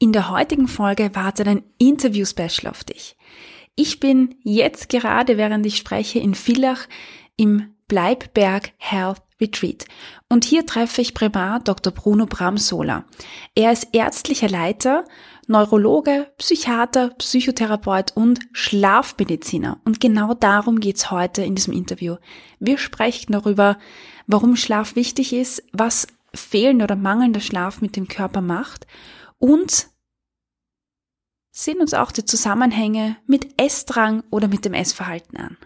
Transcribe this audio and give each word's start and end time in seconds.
In 0.00 0.12
der 0.12 0.30
heutigen 0.30 0.68
Folge 0.68 1.10
wartet 1.14 1.48
ein 1.48 1.64
Interview-Special 1.78 2.70
auf 2.70 2.84
dich. 2.84 3.16
Ich 3.74 3.98
bin 3.98 4.36
jetzt 4.44 4.88
gerade, 4.88 5.36
während 5.36 5.66
ich 5.66 5.76
spreche, 5.76 6.20
in 6.20 6.34
Villach 6.34 6.86
im 7.36 7.74
Bleibberg 7.88 8.70
Health 8.76 9.22
Retreat. 9.40 9.86
Und 10.28 10.44
hier 10.44 10.66
treffe 10.66 11.00
ich 11.00 11.14
Primar 11.14 11.58
Dr. 11.60 11.92
Bruno 11.92 12.26
Bramsola. 12.26 13.06
Er 13.56 13.72
ist 13.72 13.88
ärztlicher 13.92 14.48
Leiter, 14.48 15.04
Neurologe, 15.48 16.30
Psychiater, 16.38 17.10
Psychotherapeut 17.18 18.12
und 18.14 18.40
Schlafmediziner. 18.52 19.80
Und 19.84 20.00
genau 20.00 20.34
darum 20.34 20.78
geht's 20.78 21.10
heute 21.10 21.42
in 21.42 21.56
diesem 21.56 21.72
Interview. 21.72 22.16
Wir 22.60 22.78
sprechen 22.78 23.32
darüber, 23.32 23.78
warum 24.28 24.54
Schlaf 24.54 24.94
wichtig 24.94 25.32
ist, 25.32 25.64
was 25.72 26.06
fehlender 26.34 26.84
oder 26.84 26.96
mangelnder 26.96 27.40
Schlaf 27.40 27.80
mit 27.80 27.96
dem 27.96 28.06
Körper 28.06 28.42
macht 28.42 28.86
und 29.38 29.88
sehen 31.50 31.80
uns 31.80 31.94
auch 31.94 32.12
die 32.12 32.24
Zusammenhänge 32.24 33.16
mit 33.26 33.60
Essdrang 33.60 34.22
oder 34.30 34.48
mit 34.48 34.64
dem 34.64 34.74
Essverhalten 34.74 35.38
an. 35.38 35.56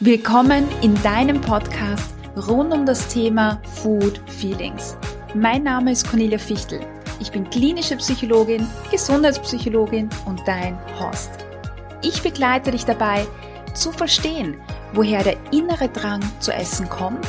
Willkommen 0.00 0.66
in 0.80 1.00
deinem 1.02 1.40
Podcast 1.40 2.14
rund 2.36 2.72
um 2.72 2.86
das 2.86 3.08
Thema 3.08 3.60
Food 3.64 4.20
Feelings. 4.30 4.96
Mein 5.34 5.64
Name 5.64 5.92
ist 5.92 6.08
Cornelia 6.08 6.38
Fichtel. 6.38 6.80
Ich 7.20 7.32
bin 7.32 7.50
klinische 7.50 7.96
Psychologin, 7.96 8.66
Gesundheitspsychologin 8.92 10.08
und 10.26 10.40
dein 10.46 10.78
Host. 11.00 11.30
Ich 12.00 12.22
begleite 12.22 12.70
dich 12.70 12.84
dabei, 12.84 13.26
zu 13.74 13.92
verstehen, 13.92 14.56
woher 14.92 15.22
der 15.22 15.36
innere 15.52 15.88
Drang 15.88 16.22
zu 16.40 16.52
essen 16.52 16.88
kommt, 16.88 17.26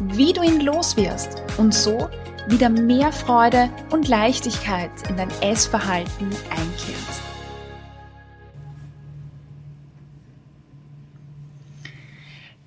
wie 0.00 0.32
du 0.32 0.42
ihn 0.42 0.60
loswirst 0.60 1.42
und 1.56 1.74
so 1.74 2.08
wieder 2.50 2.68
mehr 2.68 3.12
Freude 3.12 3.70
und 3.90 4.08
Leichtigkeit 4.08 4.90
in 5.08 5.16
dein 5.16 5.30
Essverhalten 5.40 6.30
einkehrt. 6.50 7.20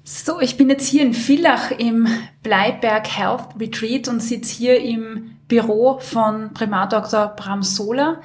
So, 0.04 0.40
ich 0.40 0.58
bin 0.58 0.70
jetzt 0.70 0.88
hier 0.88 1.02
in 1.02 1.14
Villach 1.14 1.72
im 1.72 2.08
Bleiberg 2.44 3.08
Health 3.08 3.60
Retreat 3.60 4.08
und 4.08 4.22
sitze 4.22 4.56
hier 4.56 4.80
im 4.80 5.38
Büro 5.48 6.00
von 6.00 6.54
Primar 6.54 6.88
Dr. 6.88 7.28
Bram 7.36 7.64
Sola 7.64 8.22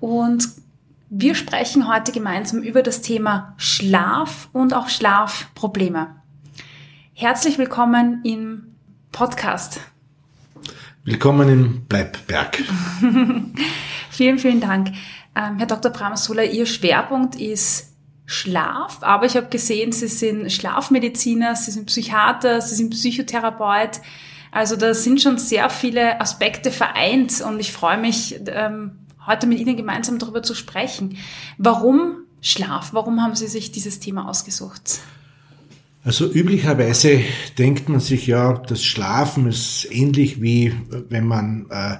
und 0.00 0.48
wir 1.08 1.34
sprechen 1.34 1.88
heute 1.88 2.12
gemeinsam 2.12 2.62
über 2.62 2.82
das 2.82 3.00
Thema 3.00 3.54
Schlaf 3.56 4.48
und 4.52 4.74
auch 4.74 4.88
Schlafprobleme. 4.88 6.14
Herzlich 7.14 7.58
willkommen 7.58 8.20
im 8.24 8.76
Podcast. 9.12 9.80
Willkommen 11.02 11.48
im 11.48 11.80
Bleibberg. 11.86 12.58
vielen, 14.10 14.38
vielen 14.38 14.60
Dank. 14.60 14.88
Ähm, 15.34 15.56
Herr 15.56 15.66
Dr. 15.66 15.90
Bramsola, 15.90 16.42
Ihr 16.42 16.66
Schwerpunkt 16.66 17.36
ist 17.36 17.94
Schlaf, 18.26 18.98
aber 19.00 19.24
ich 19.24 19.34
habe 19.34 19.48
gesehen, 19.48 19.92
Sie 19.92 20.08
sind 20.08 20.52
Schlafmediziner, 20.52 21.56
Sie 21.56 21.70
sind 21.70 21.86
Psychiater, 21.86 22.60
Sie 22.60 22.74
sind 22.74 22.90
Psychotherapeut. 22.90 24.02
Also 24.52 24.76
da 24.76 24.92
sind 24.92 25.22
schon 25.22 25.38
sehr 25.38 25.70
viele 25.70 26.20
Aspekte 26.20 26.70
vereint 26.70 27.40
und 27.40 27.60
ich 27.60 27.72
freue 27.72 27.96
mich, 27.96 28.38
ähm, 28.48 28.98
heute 29.26 29.46
mit 29.46 29.58
Ihnen 29.58 29.78
gemeinsam 29.78 30.18
darüber 30.18 30.42
zu 30.42 30.54
sprechen. 30.54 31.16
Warum 31.56 32.24
Schlaf? 32.42 32.90
Warum 32.92 33.22
haben 33.22 33.36
Sie 33.36 33.46
sich 33.46 33.72
dieses 33.72 34.00
Thema 34.00 34.28
ausgesucht? 34.28 35.00
Also 36.02 36.30
üblicherweise 36.30 37.20
denkt 37.58 37.88
man 37.88 38.00
sich 38.00 38.26
ja, 38.26 38.54
das 38.54 38.82
Schlafen 38.82 39.46
ist 39.46 39.86
ähnlich 39.90 40.40
wie 40.40 40.72
wenn 41.08 41.26
man 41.26 41.66
äh, 41.70 41.96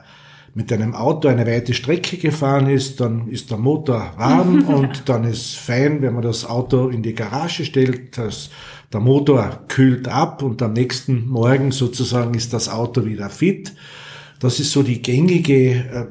mit 0.55 0.73
einem 0.73 0.95
Auto 0.95 1.29
eine 1.29 1.47
weite 1.47 1.75
Strecke 1.75 2.17
gefahren 2.17 2.69
ist, 2.69 3.01
dann 3.01 3.29
ist 3.29 3.51
der 3.51 3.59
Motor 3.59 4.15
warm 4.17 4.65
und 4.69 5.09
dann 5.09 5.25
ist 5.25 5.57
fein, 5.57 6.01
wenn 6.03 6.15
man 6.15 6.23
das 6.23 6.45
Auto 6.45 6.89
in 6.89 7.03
die 7.03 7.15
Garage 7.15 7.65
stellt, 7.65 8.17
dass 8.17 8.51
der 8.93 9.01
Motor 9.01 9.65
kühlt 9.69 10.09
ab 10.09 10.43
und 10.43 10.63
am 10.63 10.73
nächsten 10.73 11.29
Morgen 11.29 11.71
sozusagen 11.71 12.35
ist 12.35 12.53
das 12.53 12.69
Auto 12.69 13.05
wieder 13.05 13.29
fit. 13.31 13.75
Das 14.41 14.59
ist 14.59 14.73
so 14.73 14.83
die 14.83 15.03
gängige 15.03 15.71
äh, 15.75 16.07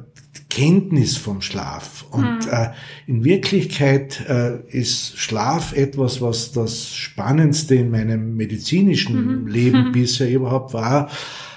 Kenntnis 0.60 1.16
vom 1.16 1.40
Schlaf. 1.40 2.04
Und 2.10 2.46
mhm. 2.46 2.52
äh, 2.52 2.68
in 3.06 3.24
Wirklichkeit 3.24 4.22
äh, 4.28 4.60
ist 4.68 5.18
Schlaf 5.18 5.74
etwas, 5.74 6.20
was 6.20 6.52
das 6.52 6.94
Spannendste 6.94 7.76
in 7.76 7.90
meinem 7.90 8.36
medizinischen 8.36 9.42
mhm. 9.42 9.46
Leben 9.46 9.92
bisher 9.92 10.30
überhaupt 10.30 10.74
war. 10.74 11.08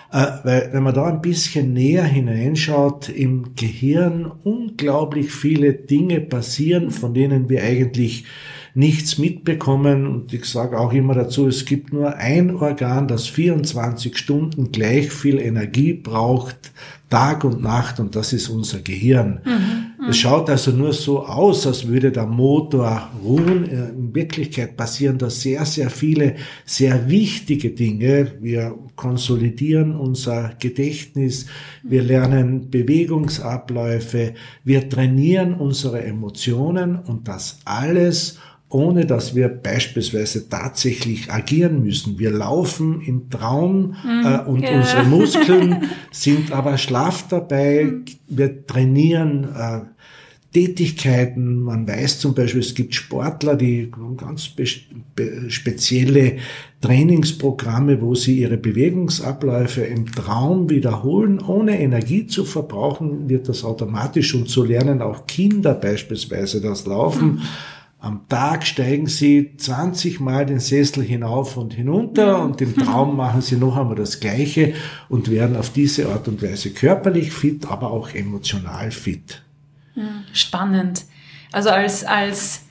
Äh, 0.09 0.27
weil 0.43 0.69
wenn 0.71 0.83
man 0.83 0.93
da 0.93 1.07
ein 1.07 1.21
bisschen 1.21 1.73
näher 1.73 2.05
hineinschaut, 2.05 3.09
im 3.09 3.55
Gehirn 3.55 4.31
unglaublich 4.43 5.31
viele 5.31 5.73
Dinge 5.73 6.21
passieren, 6.21 6.89
von 6.89 7.13
denen 7.13 7.49
wir 7.49 7.61
eigentlich 7.61 8.23
nichts 8.75 9.17
mitbekommen. 9.17 10.07
Und 10.07 10.33
ich 10.33 10.45
sage 10.45 10.79
auch 10.79 10.93
immer 10.93 11.13
dazu, 11.13 11.47
es 11.47 11.65
gibt 11.65 11.93
nur 11.93 12.15
ein 12.15 12.55
Organ, 12.55 13.07
das 13.07 13.27
24 13.27 14.17
Stunden 14.17 14.71
gleich 14.71 15.11
viel 15.11 15.39
Energie 15.39 15.93
braucht, 15.93 16.71
Tag 17.09 17.43
und 17.43 17.61
Nacht, 17.61 17.99
und 17.99 18.15
das 18.15 18.33
ist 18.33 18.49
unser 18.49 18.79
Gehirn. 18.79 19.39
Mhm, 19.45 20.09
es 20.09 20.17
schaut 20.17 20.49
also 20.49 20.71
nur 20.71 20.93
so 20.93 21.23
aus, 21.23 21.67
als 21.67 21.87
würde 21.87 22.11
der 22.11 22.25
Motor 22.25 23.11
ruhen. 23.23 23.65
In 23.65 24.15
Wirklichkeit 24.15 24.75
passieren 24.75 25.19
da 25.19 25.29
sehr, 25.29 25.63
sehr 25.65 25.91
viele 25.91 26.37
sehr 26.65 27.07
wichtige 27.07 27.69
Dinge. 27.69 28.31
Wir 28.41 28.75
konsolidieren 28.95 29.95
unser 29.95 30.53
Gedächtnis, 30.59 31.45
wir 31.83 32.01
lernen 32.01 32.71
Bewegungsabläufe, 32.71 34.33
wir 34.63 34.89
trainieren 34.89 35.53
unsere 35.53 36.03
Emotionen 36.03 36.95
und 36.95 37.27
das 37.27 37.59
alles 37.63 38.39
ohne 38.73 39.05
dass 39.05 39.35
wir 39.35 39.49
beispielsweise 39.49 40.49
tatsächlich 40.49 41.31
agieren 41.31 41.83
müssen. 41.83 42.17
Wir 42.17 42.31
laufen 42.31 43.01
im 43.01 43.29
Traum 43.29 43.95
mhm, 44.03 44.25
äh, 44.25 44.39
und 44.39 44.63
ja. 44.63 44.79
unsere 44.79 45.03
Muskeln 45.03 45.89
sind 46.11 46.51
aber 46.51 46.77
schlaff 46.77 47.27
dabei. 47.29 47.83
Mhm. 47.83 48.05
Wir 48.27 48.65
trainieren 48.65 49.47
äh, 49.55 49.81
Tätigkeiten. 50.53 51.61
Man 51.61 51.87
weiß 51.87 52.19
zum 52.19 52.33
Beispiel, 52.33 52.61
es 52.61 52.73
gibt 52.73 52.95
Sportler, 52.95 53.55
die 53.55 53.91
haben 53.91 54.17
ganz 54.17 54.49
spezielle 55.49 56.37
Trainingsprogramme, 56.81 58.01
wo 58.01 58.13
sie 58.15 58.39
ihre 58.39 58.57
Bewegungsabläufe 58.57 59.81
im 59.81 60.11
Traum 60.11 60.69
wiederholen, 60.69 61.39
ohne 61.39 61.79
Energie 61.79 62.27
zu 62.27 62.43
verbrauchen, 62.43 63.29
wird 63.29 63.49
das 63.49 63.63
automatisch 63.63 64.35
und 64.35 64.49
so 64.49 64.63
lernen 64.63 65.01
auch 65.01 65.25
Kinder 65.25 65.73
beispielsweise 65.73 66.61
das 66.61 66.85
Laufen. 66.85 67.35
Mhm 67.35 67.41
am 68.03 68.27
Tag 68.27 68.67
steigen 68.67 69.07
sie 69.07 69.55
20 69.55 70.19
Mal 70.19 70.45
den 70.45 70.59
Sessel 70.59 71.03
hinauf 71.03 71.55
und 71.55 71.73
hinunter 71.73 72.43
und 72.43 72.59
im 72.59 72.75
Traum 72.75 73.15
machen 73.15 73.39
sie 73.39 73.55
noch 73.55 73.77
einmal 73.77 73.95
das 73.95 74.19
Gleiche 74.19 74.73
und 75.07 75.31
werden 75.31 75.55
auf 75.55 75.69
diese 75.69 76.09
Art 76.09 76.27
und 76.27 76.43
Weise 76.43 76.71
körperlich 76.71 77.31
fit, 77.31 77.65
aber 77.71 77.91
auch 77.91 78.09
emotional 78.09 78.91
fit. 78.91 79.41
Spannend. 80.33 81.05
Also 81.53 81.69
als, 81.69 82.03
als, 82.03 82.63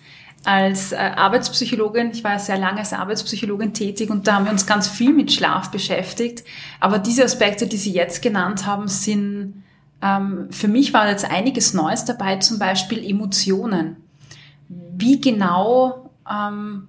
als 0.44 0.92
äh, 0.92 0.96
Arbeitspsychologin, 0.96 2.10
ich 2.12 2.22
war 2.22 2.38
sehr 2.38 2.58
lange 2.58 2.80
als 2.80 2.92
Arbeitspsychologin 2.92 3.72
tätig 3.72 4.10
und 4.10 4.26
da 4.26 4.34
haben 4.34 4.44
wir 4.44 4.52
uns 4.52 4.66
ganz 4.66 4.86
viel 4.86 5.14
mit 5.14 5.32
Schlaf 5.32 5.70
beschäftigt. 5.70 6.44
Aber 6.78 6.98
diese 6.98 7.24
Aspekte, 7.24 7.66
die 7.66 7.78
Sie 7.78 7.92
jetzt 7.92 8.20
genannt 8.20 8.66
haben, 8.66 8.86
sind, 8.86 9.62
ähm, 10.02 10.48
für 10.50 10.68
mich 10.68 10.92
war 10.92 11.08
jetzt 11.08 11.24
einiges 11.24 11.72
Neues 11.72 12.04
dabei, 12.04 12.36
zum 12.36 12.58
Beispiel 12.58 13.02
Emotionen 13.02 13.96
wie 15.02 15.20
genau 15.20 16.10
ähm, 16.30 16.84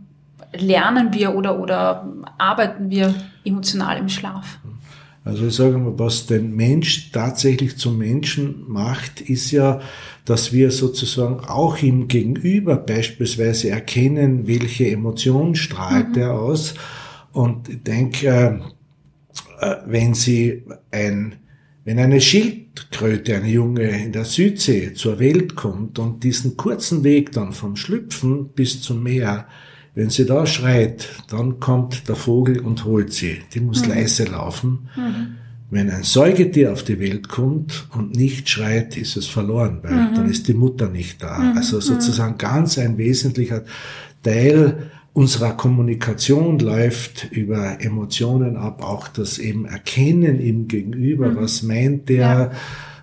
lernen 0.54 1.14
wir 1.14 1.36
oder, 1.36 1.60
oder 1.60 2.08
arbeiten 2.38 2.90
wir 2.90 3.14
emotional 3.44 3.98
im 3.98 4.08
Schlaf? 4.08 4.60
Also 5.26 5.50
sagen 5.50 5.86
wir, 5.86 6.00
was 6.00 6.26
den 6.26 6.54
Mensch 6.56 7.12
tatsächlich 7.12 7.78
zum 7.78 7.98
Menschen 7.98 8.66
macht, 8.68 9.22
ist 9.22 9.52
ja, 9.52 9.80
dass 10.26 10.52
wir 10.52 10.70
sozusagen 10.72 11.40
auch 11.40 11.82
im 11.82 12.08
Gegenüber 12.08 12.76
beispielsweise 12.76 13.70
erkennen, 13.70 14.48
welche 14.48 14.90
Emotion 14.90 15.56
strahlt 15.56 16.10
mhm. 16.10 16.22
er 16.22 16.34
aus. 16.34 16.76
Und 17.32 17.70
ich 17.70 17.84
denke, 17.84 18.62
äh, 19.60 19.76
wenn 19.86 20.14
Sie 20.14 20.64
ein 20.92 21.36
wenn 21.86 22.00
eine 22.00 22.22
Schildkröte, 22.22 23.36
eine 23.36 23.50
Junge 23.50 24.04
in 24.04 24.14
der 24.14 24.26
Südsee 24.26 24.94
zur 24.94 25.20
Welt 25.20 25.56
kommt 25.56 26.00
und 26.00 26.24
diesen 26.24 26.56
kurzen 26.56 27.04
Weg 27.04 27.32
dann 27.34 27.52
vom 27.52 27.76
Schlüpfen 27.76 28.50
bis 28.50 28.82
zum 28.82 29.04
Meer, 29.04 29.48
wenn 29.96 30.10
sie 30.10 30.26
da 30.26 30.46
schreit, 30.46 31.10
dann 31.30 31.60
kommt 31.60 32.08
der 32.08 32.16
Vogel 32.16 32.60
und 32.60 32.86
holt 32.86 33.14
sie. 33.14 33.42
Die 33.54 33.60
muss 33.60 33.84
mhm. 33.84 33.90
leise 33.90 34.26
laufen. 34.26 34.90
Mhm. 34.96 35.36
Wenn 35.70 35.90
ein 35.90 36.04
Säugetier 36.04 36.72
auf 36.72 36.84
die 36.84 37.00
Welt 37.00 37.30
kommt 37.30 37.88
und 37.96 38.16
nicht 38.16 38.48
schreit, 38.48 38.96
ist 38.96 39.18
es 39.18 39.28
verloren, 39.28 39.80
weil 39.82 39.94
mhm. 39.94 40.16
dann 40.16 40.30
ist 40.30 40.48
die 40.48 40.54
Mutter 40.54 40.88
nicht 40.90 41.22
da. 41.22 41.38
Mhm. 41.38 41.58
Also 41.58 41.80
sozusagen 41.80 42.38
ganz 42.38 42.78
ein 42.78 42.98
wesentlicher 42.98 43.64
Teil 44.24 44.92
unserer 45.14 45.52
Kommunikation 45.52 46.60
läuft 46.60 47.32
über 47.32 47.82
Emotionen 47.82 48.58
ab, 48.58 48.84
auch 48.84 49.08
das 49.08 49.38
eben 49.38 49.66
Erkennen 49.66 50.40
im 50.40 50.68
Gegenüber, 50.68 51.30
mhm. 51.30 51.36
was 51.36 51.62
meint 51.62 52.10
der, 52.10 52.20
ja. 52.20 52.52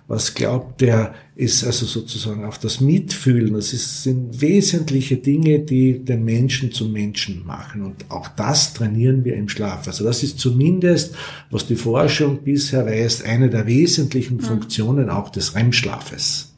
was 0.07 0.33
glaubt 0.33 0.81
der, 0.81 1.13
ist 1.35 1.63
also 1.63 1.85
sozusagen 1.85 2.43
auf 2.43 2.59
das 2.59 2.81
Mitfühlen. 2.81 3.53
Das 3.53 3.71
ist, 3.71 4.03
sind 4.03 4.41
wesentliche 4.41 5.17
Dinge, 5.17 5.59
die 5.59 6.03
den 6.03 6.25
Menschen 6.25 6.73
zum 6.73 6.91
Menschen 6.91 7.45
machen. 7.45 7.81
Und 7.81 8.11
auch 8.11 8.27
das 8.27 8.73
trainieren 8.73 9.23
wir 9.23 9.35
im 9.35 9.47
Schlaf. 9.47 9.87
Also 9.87 10.03
das 10.03 10.21
ist 10.21 10.37
zumindest, 10.37 11.15
was 11.49 11.65
die 11.65 11.77
Forschung 11.77 12.43
bisher 12.43 12.85
weiß, 12.85 13.23
eine 13.23 13.49
der 13.49 13.67
wesentlichen 13.67 14.37
mhm. 14.37 14.41
Funktionen 14.41 15.09
auch 15.09 15.29
des 15.29 15.55
REM-Schlafes. 15.55 16.53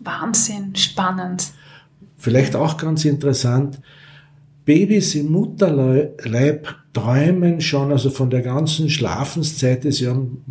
Wahnsinn, 0.00 0.74
spannend. 0.74 1.52
Vielleicht 2.16 2.56
auch 2.56 2.78
ganz 2.78 3.04
interessant, 3.04 3.78
Babys 4.66 5.14
im 5.14 5.30
Mutterleib 5.30 6.68
träumen 6.92 7.60
schon, 7.60 7.92
also 7.92 8.10
von 8.10 8.30
der 8.30 8.42
ganzen 8.42 8.90
Schlafenszeit, 8.90 9.84
sie 9.90 10.08
haben 10.08 10.42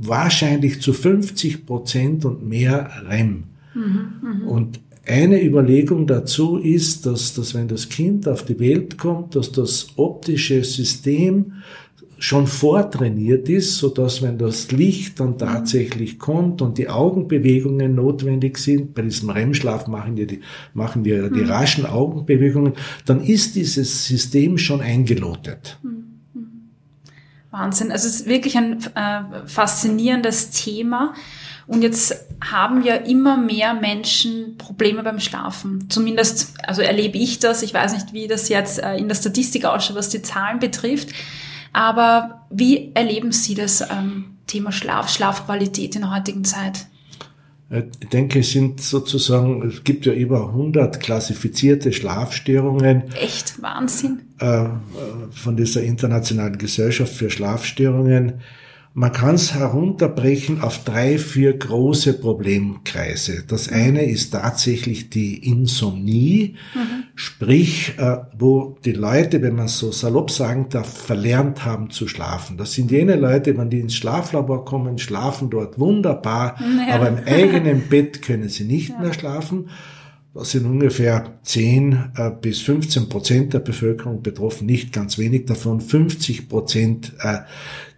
wahrscheinlich 0.00 0.80
zu 0.80 0.92
50 0.92 1.66
Prozent 1.66 2.24
und 2.24 2.48
mehr 2.48 2.88
REM. 3.08 3.44
Mhm, 3.74 4.12
mh. 4.22 4.46
Und 4.46 4.80
eine 5.06 5.42
Überlegung 5.44 6.06
dazu 6.06 6.56
ist, 6.56 7.04
dass, 7.04 7.34
dass 7.34 7.54
wenn 7.54 7.68
das 7.68 7.88
Kind 7.88 8.26
auf 8.28 8.44
die 8.44 8.58
Welt 8.58 8.96
kommt, 8.96 9.36
dass 9.36 9.52
das 9.52 9.88
optische 9.96 10.64
System 10.64 11.52
schon 12.24 12.46
vortrainiert 12.46 13.50
ist, 13.50 13.76
so 13.76 13.90
dass 13.90 14.22
wenn 14.22 14.38
das 14.38 14.72
Licht 14.72 15.20
dann 15.20 15.36
tatsächlich 15.36 16.18
kommt 16.18 16.62
und 16.62 16.78
die 16.78 16.88
Augenbewegungen 16.88 17.94
notwendig 17.94 18.56
sind, 18.56 18.94
bei 18.94 19.02
diesem 19.02 19.28
REM-Schlaf 19.28 19.88
machen 19.88 20.16
wir 20.16 20.26
die, 20.26 20.40
machen 20.72 21.04
wir 21.04 21.28
die 21.28 21.42
mhm. 21.42 21.50
raschen 21.50 21.84
Augenbewegungen, 21.84 22.72
dann 23.04 23.22
ist 23.22 23.56
dieses 23.56 24.06
System 24.06 24.56
schon 24.56 24.80
eingelotet. 24.80 25.78
Mhm. 25.82 26.70
Wahnsinn. 27.50 27.92
Also 27.92 28.08
es 28.08 28.20
ist 28.20 28.26
wirklich 28.26 28.56
ein 28.56 28.78
äh, 28.94 29.46
faszinierendes 29.46 30.48
Thema. 30.48 31.12
Und 31.66 31.82
jetzt 31.82 32.16
haben 32.42 32.82
ja 32.82 32.94
immer 32.94 33.36
mehr 33.36 33.74
Menschen 33.74 34.56
Probleme 34.56 35.02
beim 35.02 35.20
Schlafen. 35.20 35.90
Zumindest, 35.90 36.54
also 36.66 36.80
erlebe 36.80 37.18
ich 37.18 37.38
das. 37.38 37.62
Ich 37.62 37.74
weiß 37.74 37.92
nicht, 37.92 38.14
wie 38.14 38.28
das 38.28 38.48
jetzt 38.48 38.82
äh, 38.82 38.96
in 38.96 39.08
der 39.08 39.14
Statistik 39.14 39.66
ausschaut, 39.66 39.96
was 39.96 40.08
die 40.08 40.22
Zahlen 40.22 40.58
betrifft. 40.58 41.10
Aber 41.74 42.46
wie 42.50 42.92
erleben 42.94 43.32
Sie 43.32 43.54
das 43.54 43.82
ähm, 43.82 44.36
Thema 44.46 44.72
Schlaf, 44.72 45.10
Schlafqualität 45.10 45.96
in 45.96 46.02
der 46.02 46.14
heutigen 46.14 46.44
Zeit? 46.44 46.86
Äh, 47.68 47.82
ich 48.00 48.08
denke, 48.08 48.38
es 48.38 48.52
sind 48.52 48.80
sozusagen, 48.80 49.62
es 49.68 49.82
gibt 49.82 50.06
ja 50.06 50.12
über 50.12 50.48
100 50.48 51.00
klassifizierte 51.00 51.92
Schlafstörungen. 51.92 53.12
Echt 53.20 53.60
Wahnsinn. 53.60 54.20
Äh, 54.38 54.66
von 55.32 55.56
dieser 55.56 55.82
Internationalen 55.82 56.58
Gesellschaft 56.58 57.12
für 57.12 57.28
Schlafstörungen. 57.28 58.34
Man 58.96 59.10
kann 59.10 59.34
es 59.34 59.52
herunterbrechen 59.52 60.62
auf 60.62 60.84
drei, 60.84 61.18
vier 61.18 61.58
große 61.58 62.12
Problemkreise. 62.12 63.42
Das 63.44 63.68
eine 63.68 64.04
ist 64.04 64.30
tatsächlich 64.30 65.10
die 65.10 65.48
Insomnie, 65.48 66.54
mhm. 66.76 67.02
sprich, 67.16 67.94
äh, 67.98 68.18
wo 68.38 68.78
die 68.84 68.92
Leute, 68.92 69.42
wenn 69.42 69.56
man 69.56 69.66
so 69.66 69.90
salopp 69.90 70.30
sagen 70.30 70.68
darf, 70.68 70.86
verlernt 70.96 71.64
haben 71.64 71.90
zu 71.90 72.06
schlafen. 72.06 72.56
Das 72.56 72.74
sind 72.74 72.92
jene 72.92 73.16
Leute, 73.16 73.58
wenn 73.58 73.68
die 73.68 73.80
ins 73.80 73.96
Schlaflabor 73.96 74.64
kommen, 74.64 74.98
schlafen 74.98 75.50
dort 75.50 75.76
wunderbar, 75.80 76.54
ja. 76.60 76.94
aber 76.94 77.08
im 77.08 77.18
eigenen 77.26 77.80
Bett 77.88 78.22
können 78.22 78.48
sie 78.48 78.64
nicht 78.64 78.90
ja. 78.90 79.00
mehr 79.00 79.12
schlafen. 79.12 79.70
Da 80.34 80.44
sind 80.44 80.66
ungefähr 80.66 81.38
10 81.42 82.12
äh, 82.16 82.30
bis 82.40 82.60
15 82.60 83.08
Prozent 83.08 83.54
der 83.54 83.60
Bevölkerung 83.60 84.22
betroffen, 84.22 84.66
nicht 84.66 84.92
ganz 84.92 85.18
wenig 85.18 85.46
davon. 85.46 85.80
50 85.80 86.48
Prozent 86.48 87.12
äh, 87.20 87.38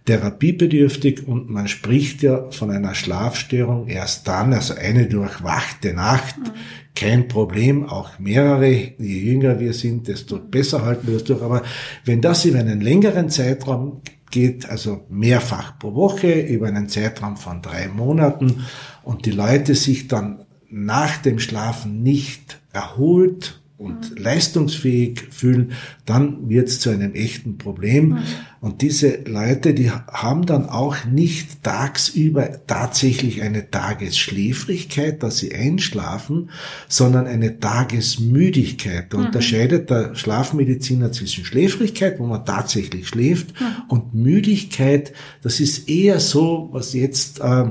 therapiebedürftig 0.07 1.27
und 1.27 1.49
man 1.49 1.67
spricht 1.67 2.23
ja 2.23 2.49
von 2.49 2.71
einer 2.71 2.95
Schlafstörung 2.95 3.87
erst 3.87 4.27
dann, 4.27 4.53
also 4.53 4.73
eine 4.73 5.05
durchwachte 5.05 5.93
Nacht, 5.93 6.37
mhm. 6.39 6.51
kein 6.95 7.27
Problem, 7.27 7.85
auch 7.85 8.17
mehrere, 8.17 8.69
je 8.69 9.19
jünger 9.19 9.59
wir 9.59 9.73
sind, 9.73 10.07
desto 10.07 10.39
besser 10.39 10.83
halten 10.83 11.07
wir 11.07 11.15
das 11.15 11.25
durch. 11.25 11.41
Aber 11.41 11.61
wenn 12.05 12.21
das 12.21 12.45
über 12.45 12.59
einen 12.59 12.81
längeren 12.81 13.29
Zeitraum 13.29 14.01
geht, 14.31 14.69
also 14.69 15.05
mehrfach 15.09 15.77
pro 15.77 15.93
Woche, 15.93 16.39
über 16.39 16.67
einen 16.67 16.87
Zeitraum 16.87 17.35
von 17.35 17.61
drei 17.61 17.89
Monaten 17.89 18.65
und 19.03 19.25
die 19.25 19.31
Leute 19.31 19.75
sich 19.75 20.07
dann 20.07 20.45
nach 20.69 21.17
dem 21.17 21.39
Schlafen 21.39 22.01
nicht 22.01 22.59
erholt 22.71 23.61
und 23.77 24.11
mhm. 24.11 24.23
leistungsfähig 24.23 25.27
fühlen, 25.29 25.73
dann 26.05 26.49
wird 26.49 26.67
es 26.67 26.79
zu 26.79 26.89
einem 26.89 27.13
echten 27.13 27.57
Problem. 27.59 28.09
Mhm. 28.09 28.17
Und 28.59 28.81
diese 28.81 29.19
Leute, 29.25 29.75
die 29.75 29.91
haben 29.91 30.47
dann 30.47 30.67
auch 30.67 31.05
nicht 31.05 31.63
tagsüber 31.63 32.65
tatsächlich 32.65 33.43
eine 33.43 33.69
Tagesschläfrigkeit, 33.69 35.21
dass 35.21 35.37
sie 35.37 35.53
einschlafen, 35.53 36.49
sondern 36.87 37.27
eine 37.27 37.59
Tagesmüdigkeit. 37.59 39.13
Da 39.13 39.19
mhm. 39.19 39.25
unterscheidet 39.27 39.91
der 39.91 40.15
Schlafmediziner 40.15 41.11
zwischen 41.11 41.45
Schläfrigkeit, 41.45 42.19
wo 42.19 42.25
man 42.25 42.45
tatsächlich 42.45 43.07
schläft, 43.07 43.59
mhm. 43.61 43.65
und 43.89 44.13
Müdigkeit, 44.15 45.13
das 45.43 45.59
ist 45.59 45.87
eher 45.87 46.19
so, 46.19 46.69
was 46.71 46.93
jetzt 46.93 47.41
äh, 47.41 47.65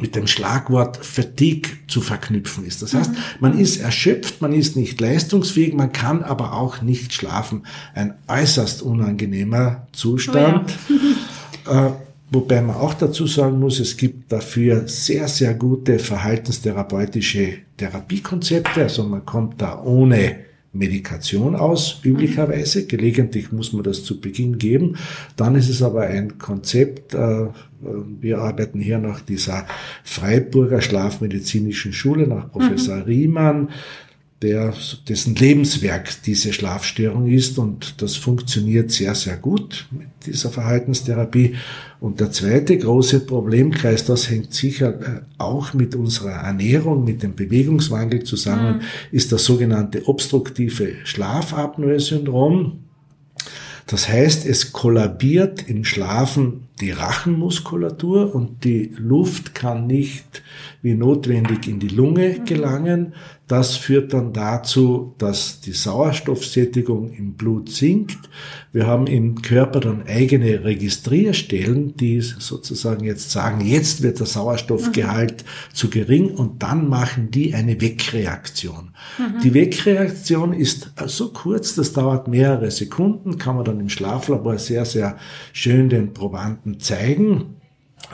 mit 0.00 0.14
dem 0.14 0.26
Schlagwort 0.26 0.96
Fatigue 1.04 1.72
zu 1.88 2.00
verknüpfen 2.00 2.64
ist. 2.64 2.82
Das 2.82 2.94
heißt, 2.94 3.12
mhm. 3.12 3.16
man 3.40 3.58
ist 3.58 3.78
erschöpft, 3.78 4.40
man 4.40 4.52
ist 4.52 4.76
nicht 4.76 5.00
leistungsfähig, 5.00 5.74
man 5.74 5.92
kann 5.92 6.22
aber 6.22 6.54
auch 6.54 6.82
nicht 6.82 7.12
schlafen. 7.12 7.66
Ein 7.94 8.14
äußerst 8.28 8.82
unangenehmer 8.82 9.86
Zustand. 9.92 10.72
Oh 10.88 11.72
ja. 11.72 11.86
äh, 11.88 11.92
wobei 12.30 12.60
man 12.60 12.76
auch 12.76 12.94
dazu 12.94 13.26
sagen 13.26 13.58
muss, 13.60 13.80
es 13.80 13.96
gibt 13.96 14.32
dafür 14.32 14.88
sehr, 14.88 15.28
sehr 15.28 15.54
gute 15.54 15.98
verhaltenstherapeutische 15.98 17.58
Therapiekonzepte. 17.76 18.82
Also 18.82 19.04
man 19.04 19.24
kommt 19.24 19.60
da 19.60 19.80
ohne 19.82 20.44
Medikation 20.74 21.54
aus, 21.54 22.00
üblicherweise. 22.04 22.86
Gelegentlich 22.86 23.52
muss 23.52 23.72
man 23.72 23.84
das 23.84 24.04
zu 24.04 24.20
Beginn 24.20 24.58
geben. 24.58 24.96
Dann 25.36 25.54
ist 25.54 25.68
es 25.68 25.82
aber 25.82 26.02
ein 26.02 26.38
Konzept, 26.38 27.14
äh, 27.14 27.46
wir 28.20 28.38
arbeiten 28.38 28.80
hier 28.80 28.98
nach 28.98 29.20
dieser 29.20 29.66
Freiburger 30.02 30.80
Schlafmedizinischen 30.80 31.92
Schule, 31.92 32.26
nach 32.26 32.50
Professor 32.50 32.96
mhm. 32.96 33.02
Riemann, 33.02 33.68
der, 34.44 34.74
dessen 35.08 35.34
Lebenswerk 35.34 36.22
diese 36.22 36.52
Schlafstörung 36.52 37.26
ist 37.26 37.58
und 37.58 38.02
das 38.02 38.14
funktioniert 38.16 38.90
sehr, 38.90 39.14
sehr 39.14 39.38
gut 39.38 39.86
mit 39.90 40.08
dieser 40.26 40.50
Verhaltenstherapie. 40.50 41.56
Und 41.98 42.20
der 42.20 42.30
zweite 42.30 42.76
große 42.76 43.20
Problemkreis, 43.20 44.04
das 44.04 44.28
hängt 44.28 44.52
sicher 44.52 45.00
äh, 45.00 45.20
auch 45.38 45.72
mit 45.72 45.94
unserer 45.94 46.32
Ernährung, 46.32 47.04
mit 47.04 47.22
dem 47.22 47.34
Bewegungswandel 47.34 48.24
zusammen, 48.24 48.76
mhm. 48.76 48.82
ist 49.10 49.32
das 49.32 49.44
sogenannte 49.44 50.06
obstruktive 50.06 50.92
Schlafapnoe-Syndrom. 51.04 52.80
Das 53.86 54.08
heißt, 54.08 54.44
es 54.46 54.72
kollabiert 54.72 55.68
im 55.68 55.84
Schlafen 55.84 56.68
die 56.80 56.90
Rachenmuskulatur 56.90 58.34
und 58.34 58.64
die 58.64 58.92
Luft 58.98 59.54
kann 59.54 59.86
nicht 59.86 60.42
wie 60.82 60.94
notwendig 60.94 61.68
in 61.68 61.78
die 61.78 61.88
Lunge 61.88 62.36
mhm. 62.40 62.44
gelangen. 62.44 63.14
Das 63.46 63.76
führt 63.76 64.14
dann 64.14 64.32
dazu, 64.32 65.14
dass 65.18 65.60
die 65.60 65.72
Sauerstoffsättigung 65.72 67.12
im 67.12 67.34
Blut 67.34 67.68
sinkt. 67.68 68.18
Wir 68.72 68.86
haben 68.86 69.06
im 69.06 69.42
Körper 69.42 69.80
dann 69.80 70.06
eigene 70.06 70.64
Registrierstellen, 70.64 71.94
die 71.94 72.20
sozusagen 72.22 73.04
jetzt 73.04 73.30
sagen, 73.30 73.60
jetzt 73.60 74.02
wird 74.02 74.18
der 74.18 74.26
Sauerstoffgehalt 74.26 75.44
mhm. 75.44 75.74
zu 75.74 75.90
gering 75.90 76.30
und 76.34 76.62
dann 76.62 76.88
machen 76.88 77.30
die 77.30 77.54
eine 77.54 77.80
Wegreaktion. 77.82 78.94
Mhm. 79.18 79.40
Die 79.42 79.52
Wegreaktion 79.52 80.54
ist 80.54 80.92
so 81.06 81.30
kurz, 81.30 81.74
das 81.74 81.92
dauert 81.92 82.28
mehrere 82.28 82.70
Sekunden, 82.70 83.36
kann 83.36 83.56
man 83.56 83.66
dann 83.66 83.78
im 83.78 83.90
Schlaflabor 83.90 84.58
sehr, 84.58 84.86
sehr 84.86 85.18
schön 85.52 85.90
den 85.90 86.14
Probanden 86.14 86.63
zeigen. 86.78 87.56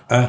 Äh, 0.08 0.28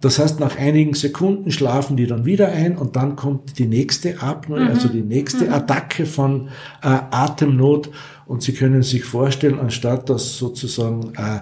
das 0.00 0.18
heißt, 0.18 0.40
nach 0.40 0.56
einigen 0.56 0.94
Sekunden 0.94 1.50
schlafen 1.50 1.96
die 1.96 2.06
dann 2.06 2.24
wieder 2.24 2.48
ein 2.48 2.78
und 2.78 2.96
dann 2.96 3.16
kommt 3.16 3.58
die 3.58 3.66
nächste 3.66 4.22
Apnoe, 4.22 4.60
mhm. 4.60 4.68
also 4.68 4.88
die 4.88 5.02
nächste 5.02 5.46
mhm. 5.46 5.52
Attacke 5.52 6.06
von 6.06 6.48
äh, 6.82 6.98
Atemnot. 7.10 7.90
Und 8.26 8.42
Sie 8.42 8.54
können 8.54 8.82
sich 8.82 9.04
vorstellen, 9.04 9.58
anstatt 9.58 10.08
dass 10.08 10.38
sozusagen 10.38 11.12
äh, 11.16 11.40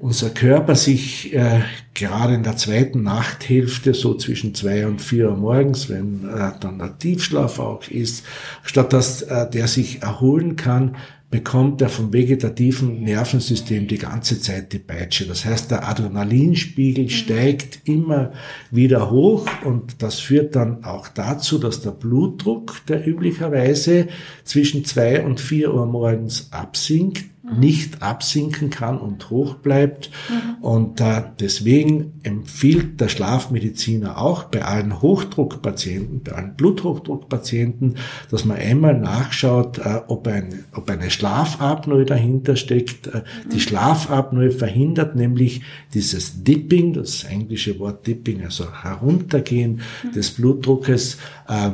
unser 0.00 0.30
Körper 0.30 0.74
sich 0.74 1.32
äh, 1.34 1.60
gerade 1.94 2.34
in 2.34 2.42
der 2.42 2.56
zweiten 2.56 3.04
Nachthälfte, 3.04 3.94
so 3.94 4.14
zwischen 4.14 4.54
zwei 4.54 4.86
und 4.86 5.00
vier 5.00 5.30
Uhr 5.30 5.36
morgens, 5.36 5.88
wenn 5.88 6.28
äh, 6.28 6.50
dann 6.60 6.78
der 6.78 6.98
Tiefschlaf 6.98 7.60
auch 7.60 7.86
ist, 7.88 8.24
statt 8.64 8.92
dass 8.92 9.22
äh, 9.22 9.48
der 9.48 9.68
sich 9.68 10.02
erholen 10.02 10.56
kann, 10.56 10.96
bekommt 11.34 11.82
er 11.82 11.88
vom 11.88 12.12
vegetativen 12.12 13.02
Nervensystem 13.02 13.88
die 13.88 13.98
ganze 13.98 14.40
Zeit 14.40 14.72
die 14.72 14.78
Peitsche. 14.78 15.26
Das 15.26 15.44
heißt, 15.44 15.68
der 15.68 15.88
Adrenalinspiegel 15.88 17.06
mhm. 17.06 17.08
steigt 17.08 17.80
immer 17.88 18.30
wieder 18.70 19.10
hoch 19.10 19.48
und 19.64 20.00
das 20.00 20.20
führt 20.20 20.54
dann 20.54 20.84
auch 20.84 21.08
dazu, 21.08 21.58
dass 21.58 21.80
der 21.80 21.90
Blutdruck, 21.90 22.86
der 22.86 23.04
üblicherweise 23.04 24.06
zwischen 24.44 24.84
zwei 24.84 25.24
und 25.24 25.40
vier 25.40 25.74
Uhr 25.74 25.86
morgens 25.86 26.52
absinkt, 26.52 27.24
nicht 27.42 28.00
absinken 28.00 28.70
kann 28.70 28.96
und 28.96 29.28
hoch 29.28 29.56
bleibt. 29.56 30.10
Mhm. 30.28 30.62
Und 30.62 31.00
äh, 31.00 31.20
deswegen 31.40 32.13
empfiehlt 32.24 33.00
der 33.00 33.08
Schlafmediziner 33.08 34.18
auch 34.18 34.44
bei 34.44 34.64
allen 34.64 35.00
Hochdruckpatienten, 35.00 36.22
bei 36.22 36.32
allen 36.32 36.56
Bluthochdruckpatienten, 36.56 37.98
dass 38.30 38.44
man 38.44 38.56
einmal 38.56 38.98
nachschaut, 38.98 39.78
äh, 39.78 40.00
ob, 40.08 40.26
ein, 40.26 40.64
ob 40.72 40.90
eine 40.90 41.10
Schlafapnoe 41.10 42.04
dahinter 42.04 42.56
steckt. 42.56 43.08
Äh. 43.08 43.22
Die 43.52 43.60
Schlafapnoe 43.60 44.50
verhindert 44.50 45.14
nämlich 45.16 45.62
dieses 45.92 46.42
Dipping, 46.42 46.94
das 46.94 47.24
englische 47.24 47.78
Wort 47.78 48.06
Dipping, 48.06 48.42
also 48.42 48.66
heruntergehen 48.82 49.82
mhm. 50.02 50.12
des 50.12 50.30
Blutdruckes. 50.30 51.18
Äh, 51.46 51.72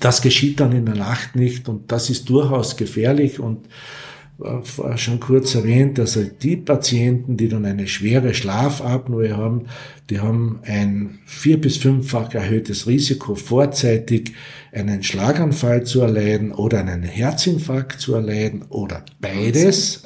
das 0.00 0.20
geschieht 0.20 0.60
dann 0.60 0.72
in 0.72 0.84
der 0.84 0.96
Nacht 0.96 1.36
nicht 1.36 1.68
und 1.68 1.92
das 1.92 2.10
ist 2.10 2.28
durchaus 2.28 2.76
gefährlich 2.76 3.38
und 3.38 3.68
schon 4.96 5.18
kurz 5.18 5.54
erwähnt, 5.54 5.98
also 5.98 6.22
die 6.22 6.58
Patienten, 6.58 7.38
die 7.38 7.48
dann 7.48 7.64
eine 7.64 7.88
schwere 7.88 8.34
Schlafapnoe 8.34 9.34
haben, 9.34 9.66
die 10.10 10.20
haben 10.20 10.60
ein 10.64 11.20
vier- 11.24 11.60
bis 11.60 11.78
fünffach 11.78 12.34
erhöhtes 12.34 12.86
Risiko, 12.86 13.34
vorzeitig 13.34 14.34
einen 14.72 15.02
Schlaganfall 15.02 15.84
zu 15.84 16.02
erleiden 16.02 16.52
oder 16.52 16.80
einen 16.80 17.02
Herzinfarkt 17.02 17.98
zu 17.98 18.14
erleiden 18.14 18.62
oder 18.68 19.04
beides. 19.20 20.02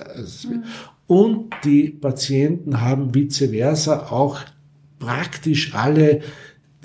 Und 1.08 1.50
die 1.64 1.88
Patienten 1.88 2.80
haben 2.80 3.14
vice 3.14 3.50
versa 3.50 4.10
auch 4.10 4.38
praktisch 5.00 5.74
alle 5.74 6.20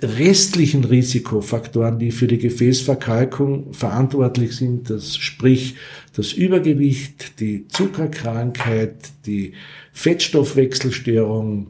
restlichen 0.02 0.84
Risikofaktoren, 0.84 2.00
die 2.00 2.12
für 2.12 2.28
die 2.28 2.38
Gefäßverkalkung 2.38 3.74
verantwortlich 3.74 4.56
sind, 4.56 4.90
das 4.90 5.16
sprich 5.16 5.76
das 6.14 6.34
Übergewicht, 6.34 7.40
die 7.40 7.68
Zuckerkrankheit, 7.68 8.96
die 9.26 9.54
Fettstoffwechselstörung, 9.94 11.68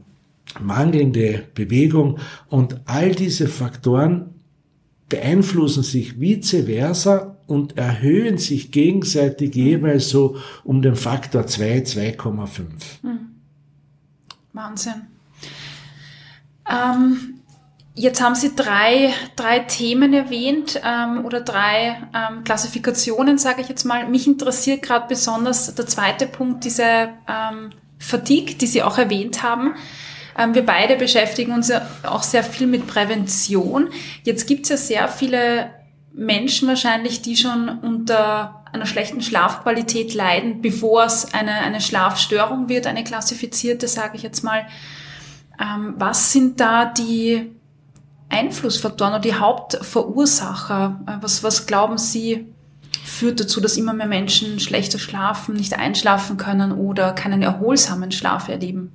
mangelnde 0.59 1.43
Bewegung 1.53 2.19
und 2.49 2.79
all 2.85 3.13
diese 3.13 3.47
Faktoren 3.47 4.31
beeinflussen 5.09 5.83
sich 5.83 6.19
vice 6.19 6.65
versa 6.65 7.37
und 7.45 7.77
erhöhen 7.77 8.39
sich 8.39 8.71
gegenseitig 8.71 9.53
jeweils 9.55 10.09
so 10.09 10.37
um 10.63 10.81
den 10.81 10.95
Faktor 10.95 11.45
2, 11.45 11.79
2,5. 11.79 12.59
Hm. 13.03 13.19
Wahnsinn. 14.53 15.01
Ähm, 16.67 17.34
Jetzt 17.97 18.21
haben 18.21 18.35
Sie 18.35 18.53
drei, 18.53 19.13
drei 19.37 19.59
Themen 19.59 20.13
erwähnt 20.13 20.81
ähm, 20.83 21.23
oder 21.23 21.39
drei 21.39 22.01
ähm, 22.13 22.43
Klassifikationen, 22.43 23.37
sage 23.37 23.61
ich 23.61 23.69
jetzt 23.69 23.85
mal. 23.85 24.05
Mich 24.09 24.27
interessiert 24.27 24.81
gerade 24.81 25.07
besonders 25.07 25.73
der 25.75 25.87
zweite 25.87 26.27
Punkt, 26.27 26.65
diese 26.65 26.83
ähm, 26.83 27.69
Fatigue, 27.97 28.55
die 28.55 28.67
Sie 28.67 28.83
auch 28.83 28.97
erwähnt 28.97 29.43
haben. 29.43 29.75
Ähm, 30.37 30.53
wir 30.53 30.65
beide 30.65 30.97
beschäftigen 30.97 31.53
uns 31.53 31.69
ja 31.69 31.87
auch 32.03 32.23
sehr 32.23 32.43
viel 32.43 32.67
mit 32.67 32.85
Prävention. 32.85 33.89
Jetzt 34.23 34.45
gibt 34.45 34.65
es 34.65 34.69
ja 34.69 34.77
sehr 34.77 35.07
viele 35.07 35.69
Menschen 36.11 36.67
wahrscheinlich, 36.67 37.21
die 37.21 37.37
schon 37.37 37.69
unter 37.79 38.65
einer 38.73 38.85
schlechten 38.85 39.21
Schlafqualität 39.21 40.13
leiden, 40.13 40.61
bevor 40.61 41.05
es 41.05 41.33
eine, 41.33 41.53
eine 41.53 41.79
Schlafstörung 41.79 42.67
wird, 42.67 42.87
eine 42.87 43.05
klassifizierte, 43.05 43.87
sage 43.87 44.17
ich 44.17 44.23
jetzt 44.23 44.43
mal. 44.43 44.67
Ähm, 45.61 45.93
was 45.97 46.33
sind 46.33 46.59
da 46.59 46.83
die 46.83 47.55
Einflussfaktoren 48.29 49.13
oder 49.13 49.21
die 49.21 49.35
Hauptverursacher? 49.35 50.99
Äh, 51.07 51.11
was, 51.21 51.43
was 51.43 51.67
glauben 51.67 51.97
Sie, 51.97 52.45
führt 53.03 53.39
dazu, 53.39 53.61
dass 53.61 53.77
immer 53.77 53.93
mehr 53.93 54.07
Menschen 54.07 54.59
schlechter 54.59 54.99
schlafen, 54.99 55.55
nicht 55.55 55.77
einschlafen 55.77 56.37
können 56.37 56.71
oder 56.71 57.13
keinen 57.13 57.41
erholsamen 57.41 58.11
Schlaf 58.11 58.49
erleben? 58.49 58.91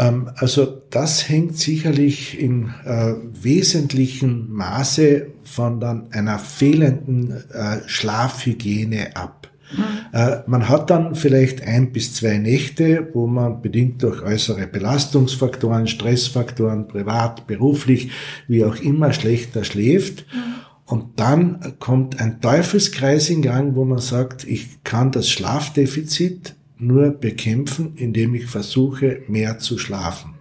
Ähm, 0.00 0.30
also 0.36 0.82
das 0.90 1.28
hängt 1.28 1.58
sicherlich 1.58 2.38
in 2.38 2.72
äh, 2.84 3.14
wesentlichen 3.32 4.50
Maße 4.52 5.26
von 5.44 5.80
dann 5.80 6.10
einer 6.12 6.38
fehlenden 6.38 7.44
äh, 7.52 7.86
Schlafhygiene 7.86 9.16
ab. 9.16 9.39
Mhm. 9.72 10.42
Man 10.46 10.68
hat 10.68 10.90
dann 10.90 11.14
vielleicht 11.14 11.62
ein 11.62 11.92
bis 11.92 12.14
zwei 12.14 12.38
Nächte, 12.38 13.08
wo 13.12 13.26
man 13.26 13.62
bedingt 13.62 14.02
durch 14.02 14.22
äußere 14.22 14.66
Belastungsfaktoren, 14.66 15.86
Stressfaktoren, 15.86 16.88
privat, 16.88 17.46
beruflich, 17.46 18.10
wie 18.48 18.64
auch 18.64 18.76
immer, 18.76 19.12
schlechter 19.12 19.64
schläft. 19.64 20.26
Mhm. 20.34 20.54
Und 20.86 21.20
dann 21.20 21.74
kommt 21.78 22.20
ein 22.20 22.40
Teufelskreis 22.40 23.30
in 23.30 23.42
Gang, 23.42 23.76
wo 23.76 23.84
man 23.84 24.00
sagt, 24.00 24.44
ich 24.44 24.82
kann 24.82 25.12
das 25.12 25.30
Schlafdefizit 25.30 26.56
nur 26.78 27.10
bekämpfen, 27.10 27.92
indem 27.94 28.34
ich 28.34 28.46
versuche, 28.46 29.20
mehr 29.28 29.60
zu 29.60 29.78
schlafen. 29.78 30.39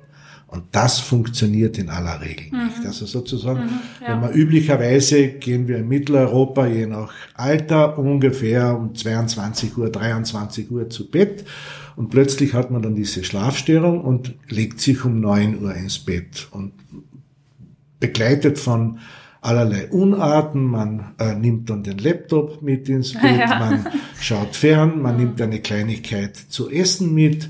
Und 0.51 0.63
das 0.71 0.99
funktioniert 0.99 1.77
in 1.77 1.89
aller 1.89 2.21
Regel 2.21 2.47
mhm. 2.51 2.65
nicht. 2.65 2.85
Also 2.85 3.05
sozusagen, 3.05 3.65
mhm, 3.65 3.79
ja. 4.01 4.13
wenn 4.13 4.19
man 4.21 4.33
üblicherweise 4.33 5.27
gehen 5.27 5.67
wir 5.67 5.77
in 5.77 5.87
Mitteleuropa 5.87 6.65
je 6.65 6.87
nach 6.87 7.13
Alter 7.35 7.99
ungefähr 7.99 8.75
um 8.75 8.95
22 8.95 9.77
Uhr, 9.77 9.91
23 9.91 10.71
Uhr 10.71 10.89
zu 10.89 11.09
Bett 11.09 11.45
und 11.95 12.09
plötzlich 12.09 12.53
hat 12.53 12.71
man 12.71 12.81
dann 12.81 12.95
diese 12.95 13.23
Schlafstörung 13.23 14.01
und 14.01 14.33
legt 14.47 14.79
sich 14.79 15.05
um 15.05 15.19
9 15.19 15.61
Uhr 15.61 15.75
ins 15.75 15.99
Bett 15.99 16.47
und 16.51 16.71
begleitet 17.99 18.57
von 18.57 18.99
allerlei 19.41 19.89
Unarten. 19.89 20.63
Man 20.63 21.13
äh, 21.19 21.35
nimmt 21.35 21.69
dann 21.69 21.83
den 21.83 21.97
Laptop 21.97 22.61
mit 22.61 22.89
ins 22.89 23.13
Bett, 23.21 23.39
ja. 23.39 23.59
man 23.59 23.87
schaut 24.19 24.55
fern, 24.55 25.01
man 25.01 25.17
nimmt 25.17 25.41
eine 25.41 25.59
Kleinigkeit 25.59 26.37
zu 26.37 26.69
essen 26.69 27.13
mit 27.13 27.49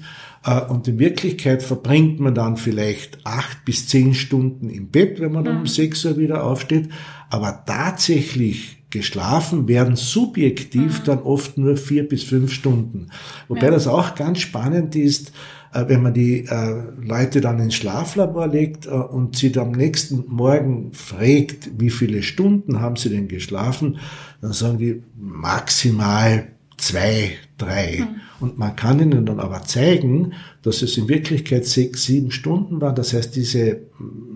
und 0.70 0.88
in 0.88 1.00
Wirklichkeit 1.00 1.62
verbringt 1.62 2.20
man 2.20 2.34
dann 2.34 2.56
vielleicht 2.56 3.20
acht 3.26 3.66
bis 3.66 3.88
zehn 3.88 4.14
Stunden 4.14 4.70
im 4.70 4.88
Bett, 4.88 5.20
wenn 5.20 5.34
man 5.34 5.44
mhm. 5.44 5.62
um 5.62 5.68
sechs 5.68 6.06
Uhr 6.06 6.18
wieder 6.18 6.44
aufsteht. 6.44 6.90
Aber 7.30 7.64
tatsächlich 7.66 8.78
geschlafen 8.90 9.68
werden 9.68 9.96
subjektiv 9.96 11.00
mhm. 11.00 11.04
dann 11.06 11.20
oft 11.20 11.58
nur 11.58 11.78
vier 11.78 12.08
bis 12.08 12.24
fünf 12.24 12.54
Stunden. 12.54 13.08
Wobei 13.48 13.66
ja. 13.66 13.72
das 13.72 13.88
auch 13.88 14.16
ganz 14.16 14.40
spannend 14.40 14.96
ist, 14.96 15.32
äh, 15.74 15.86
wenn 15.88 16.02
man 16.02 16.14
die 16.14 16.46
äh, 16.46 16.84
Leute 17.00 17.42
dann 17.42 17.60
ins 17.60 17.76
Schlaflabor 17.76 18.48
legt 18.48 18.88
und 18.88 19.36
sie 19.36 19.52
dann 19.52 19.68
am 19.68 19.72
nächsten 19.74 20.24
Morgen 20.28 20.94
fragt, 20.94 21.70
wie 21.78 21.90
viele 21.90 22.24
Stunden 22.24 22.80
haben 22.80 22.96
sie 22.96 23.10
denn 23.10 23.28
geschlafen, 23.28 24.00
dann 24.42 24.54
sagen 24.54 24.78
die 24.78 25.04
maximal 25.16 26.48
zwei, 26.78 27.34
drei. 27.58 28.00
Mhm. 28.00 28.29
Und 28.40 28.58
man 28.58 28.76
kann 28.76 29.00
ihnen 29.00 29.26
dann 29.26 29.40
aber 29.40 29.64
zeigen, 29.64 30.34
dass 30.62 30.82
es 30.82 30.98
in 30.98 31.10
Wirklichkeit 31.10 31.66
sechs, 31.66 32.06
sieben 32.06 32.32
Stunden 32.32 32.80
waren. 32.80 32.96
Das 32.96 33.14
heißt, 33.14 33.36
diese 33.36 33.82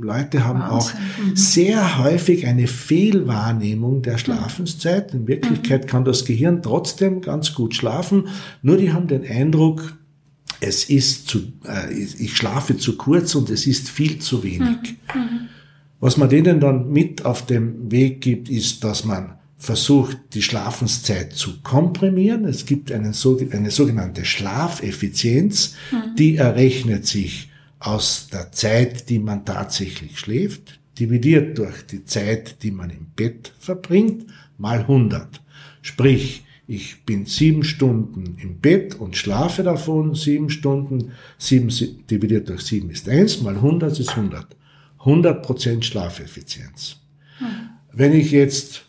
Leute 0.01 0.45
haben 0.45 0.59
Wahnsinn. 0.59 0.77
auch 0.77 0.93
mhm. 1.25 1.35
sehr 1.35 2.03
häufig 2.03 2.45
eine 2.45 2.67
Fehlwahrnehmung 2.67 4.01
der 4.01 4.17
Schlafenszeit. 4.17 5.13
In 5.13 5.27
Wirklichkeit 5.27 5.85
mhm. 5.85 5.87
kann 5.87 6.05
das 6.05 6.25
Gehirn 6.25 6.61
trotzdem 6.61 7.21
ganz 7.21 7.53
gut 7.53 7.75
schlafen, 7.75 8.27
nur 8.61 8.77
die 8.77 8.91
haben 8.91 9.07
den 9.07 9.25
Eindruck, 9.25 9.97
es 10.59 10.85
ist 10.85 11.27
zu, 11.27 11.39
äh, 11.65 11.93
ich 11.93 12.37
schlafe 12.37 12.77
zu 12.77 12.95
kurz 12.97 13.35
und 13.35 13.49
es 13.49 13.67
ist 13.67 13.89
viel 13.89 14.19
zu 14.19 14.43
wenig. 14.43 14.97
Mhm. 15.13 15.21
mhm. 15.21 15.39
Was 15.99 16.17
man 16.17 16.27
denen 16.27 16.59
dann 16.59 16.91
mit 16.91 17.23
auf 17.23 17.45
dem 17.45 17.89
Weg 17.89 18.19
gibt, 18.19 18.49
ist, 18.49 18.83
dass 18.83 19.05
man 19.05 19.35
versucht, 19.63 20.17
die 20.33 20.41
Schlafenszeit 20.41 21.31
zu 21.31 21.61
komprimieren. 21.61 22.43
Es 22.43 22.65
gibt 22.65 22.91
einen, 22.91 23.15
eine 23.51 23.71
sogenannte 23.71 24.25
Schlafeffizienz, 24.25 25.75
mhm. 25.89 26.15
die 26.17 26.35
errechnet 26.35 27.07
sich 27.07 27.49
aus 27.79 28.27
der 28.29 28.51
Zeit, 28.51 29.07
die 29.07 29.19
man 29.19 29.45
tatsächlich 29.45 30.19
schläft, 30.19 30.81
dividiert 30.99 31.57
durch 31.57 31.85
die 31.87 32.03
Zeit, 32.03 32.61
die 32.61 32.71
man 32.71 32.89
im 32.89 33.07
Bett 33.15 33.53
verbringt, 33.57 34.25
mal 34.57 34.79
100. 34.79 35.41
Sprich, 35.81 36.43
ich 36.67 37.05
bin 37.05 37.25
sieben 37.25 37.63
Stunden 37.63 38.37
im 38.41 38.59
Bett 38.59 38.95
und 38.95 39.15
schlafe 39.15 39.63
davon 39.63 40.13
sieben 40.13 40.49
Stunden. 40.49 41.11
Sieben 41.37 41.69
dividiert 42.09 42.49
durch 42.49 42.63
sieben 42.63 42.89
ist 42.89 43.07
eins, 43.07 43.41
mal 43.41 43.55
100 43.55 43.97
ist 43.97 44.09
100. 44.09 44.57
100 44.99 45.41
Prozent 45.41 45.85
Schlafeffizienz. 45.85 46.97
Mhm. 47.39 47.45
Wenn 47.93 48.13
ich 48.13 48.31
jetzt 48.31 48.82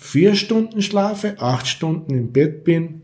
vier 0.00 0.34
Stunden 0.34 0.80
schlafe, 0.80 1.36
acht 1.38 1.68
Stunden 1.68 2.14
im 2.14 2.32
Bett 2.32 2.64
bin, 2.64 3.02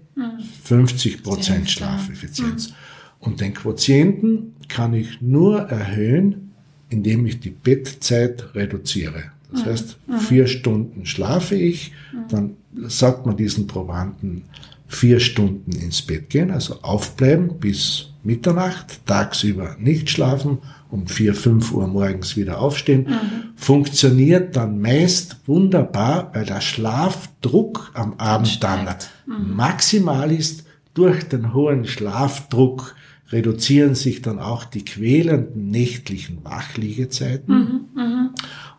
50 0.64 1.22
Prozent 1.22 1.70
Schlafeffizienz. 1.70 2.72
Und 3.20 3.40
den 3.40 3.54
Quotienten 3.54 4.54
kann 4.68 4.94
ich 4.94 5.20
nur 5.20 5.60
erhöhen, 5.60 6.52
indem 6.88 7.26
ich 7.26 7.38
die 7.38 7.50
Bettzeit 7.50 8.54
reduziere. 8.54 9.24
Das 9.52 9.60
mhm. 9.60 9.66
heißt, 9.66 9.98
mhm. 10.06 10.18
vier 10.18 10.46
Stunden 10.46 11.06
schlafe 11.06 11.54
ich, 11.54 11.92
dann 12.28 12.56
sagt 12.88 13.26
man 13.26 13.36
diesen 13.36 13.66
Probanden 13.66 14.44
vier 14.88 15.20
Stunden 15.20 15.72
ins 15.72 16.02
Bett 16.02 16.30
gehen, 16.30 16.50
also 16.50 16.80
aufbleiben 16.82 17.58
bis 17.58 18.10
Mitternacht, 18.22 19.04
tagsüber 19.06 19.76
nicht 19.78 20.10
schlafen 20.10 20.58
um 20.90 21.06
vier, 21.06 21.34
fünf 21.34 21.72
Uhr 21.72 21.86
morgens 21.86 22.36
wieder 22.36 22.60
aufstehen, 22.60 23.06
mhm. 23.08 23.56
funktioniert 23.56 24.56
dann 24.56 24.80
meist 24.80 25.36
wunderbar, 25.46 26.30
weil 26.34 26.44
der 26.44 26.60
Schlafdruck 26.60 27.90
am 27.94 28.14
Abend 28.18 28.62
dann 28.62 28.88
mhm. 29.26 29.56
maximal 29.56 30.30
ist, 30.32 30.64
durch 30.94 31.28
den 31.28 31.52
hohen 31.52 31.84
Schlafdruck 31.84 32.94
reduzieren 33.30 33.94
sich 33.94 34.22
dann 34.22 34.38
auch 34.38 34.64
die 34.64 34.84
quälenden 34.84 35.70
nächtlichen 35.70 36.44
Wachliegezeiten. 36.44 37.54
Mhm, 37.54 38.00
mh. 38.02 38.34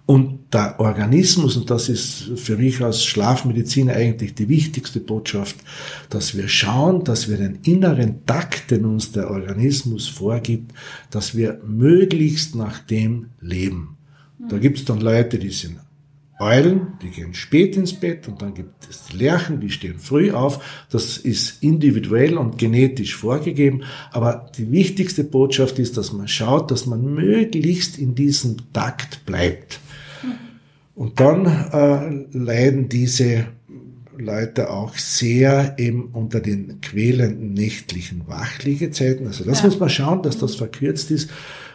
Und 0.05 0.53
der 0.53 0.79
Organismus, 0.79 1.57
und 1.57 1.69
das 1.69 1.89
ist 1.89 2.31
für 2.37 2.55
mich 2.55 2.81
als 2.81 3.03
Schlafmediziner 3.03 3.93
eigentlich 3.93 4.33
die 4.35 4.47
wichtigste 4.47 5.01
Botschaft, 5.01 5.57
dass 6.09 6.33
wir 6.33 6.47
schauen, 6.47 7.03
dass 7.03 7.27
wir 7.27 7.35
den 7.35 7.59
inneren 7.63 8.25
Takt, 8.25 8.71
den 8.71 8.85
uns 8.85 9.11
der 9.11 9.29
Organismus 9.29 10.07
vorgibt, 10.07 10.71
dass 11.11 11.35
wir 11.35 11.59
möglichst 11.67 12.55
nach 12.55 12.79
dem 12.79 13.31
leben. 13.41 13.97
Da 14.49 14.57
gibt 14.59 14.77
es 14.77 14.85
dann 14.85 15.01
Leute, 15.01 15.39
die 15.39 15.49
sind 15.49 15.77
Eulen, 16.39 16.93
die 17.01 17.09
gehen 17.09 17.33
spät 17.33 17.75
ins 17.77 17.93
Bett 17.93 18.27
und 18.27 18.41
dann 18.41 18.53
gibt 18.53 18.87
es 18.89 19.11
Lerchen, 19.11 19.59
die 19.59 19.71
stehen 19.71 19.97
früh 19.97 20.31
auf. 20.31 20.85
Das 20.91 21.17
ist 21.17 21.63
individuell 21.63 22.37
und 22.37 22.57
genetisch 22.59 23.15
vorgegeben. 23.15 23.83
Aber 24.11 24.51
die 24.57 24.71
wichtigste 24.71 25.23
Botschaft 25.23 25.79
ist, 25.79 25.97
dass 25.97 26.13
man 26.13 26.27
schaut, 26.27 26.69
dass 26.69 26.85
man 26.85 27.13
möglichst 27.13 27.97
in 27.97 28.13
diesem 28.13 28.57
Takt 28.71 29.25
bleibt. 29.25 29.79
Und 30.93 31.19
dann 31.19 31.45
äh, 31.45 32.37
leiden 32.37 32.89
diese 32.89 33.47
Leute 34.17 34.69
auch 34.71 34.95
sehr 34.95 35.75
eben 35.77 36.09
unter 36.11 36.39
den 36.39 36.81
quälenden 36.81 37.53
nächtlichen 37.53 38.27
Wachliegezeiten. 38.27 39.27
Also 39.27 39.43
das 39.43 39.59
ja. 39.59 39.67
muss 39.67 39.79
man 39.79 39.89
schauen, 39.89 40.23
dass 40.23 40.37
das 40.37 40.55
verkürzt 40.55 41.11
ist. 41.11 41.29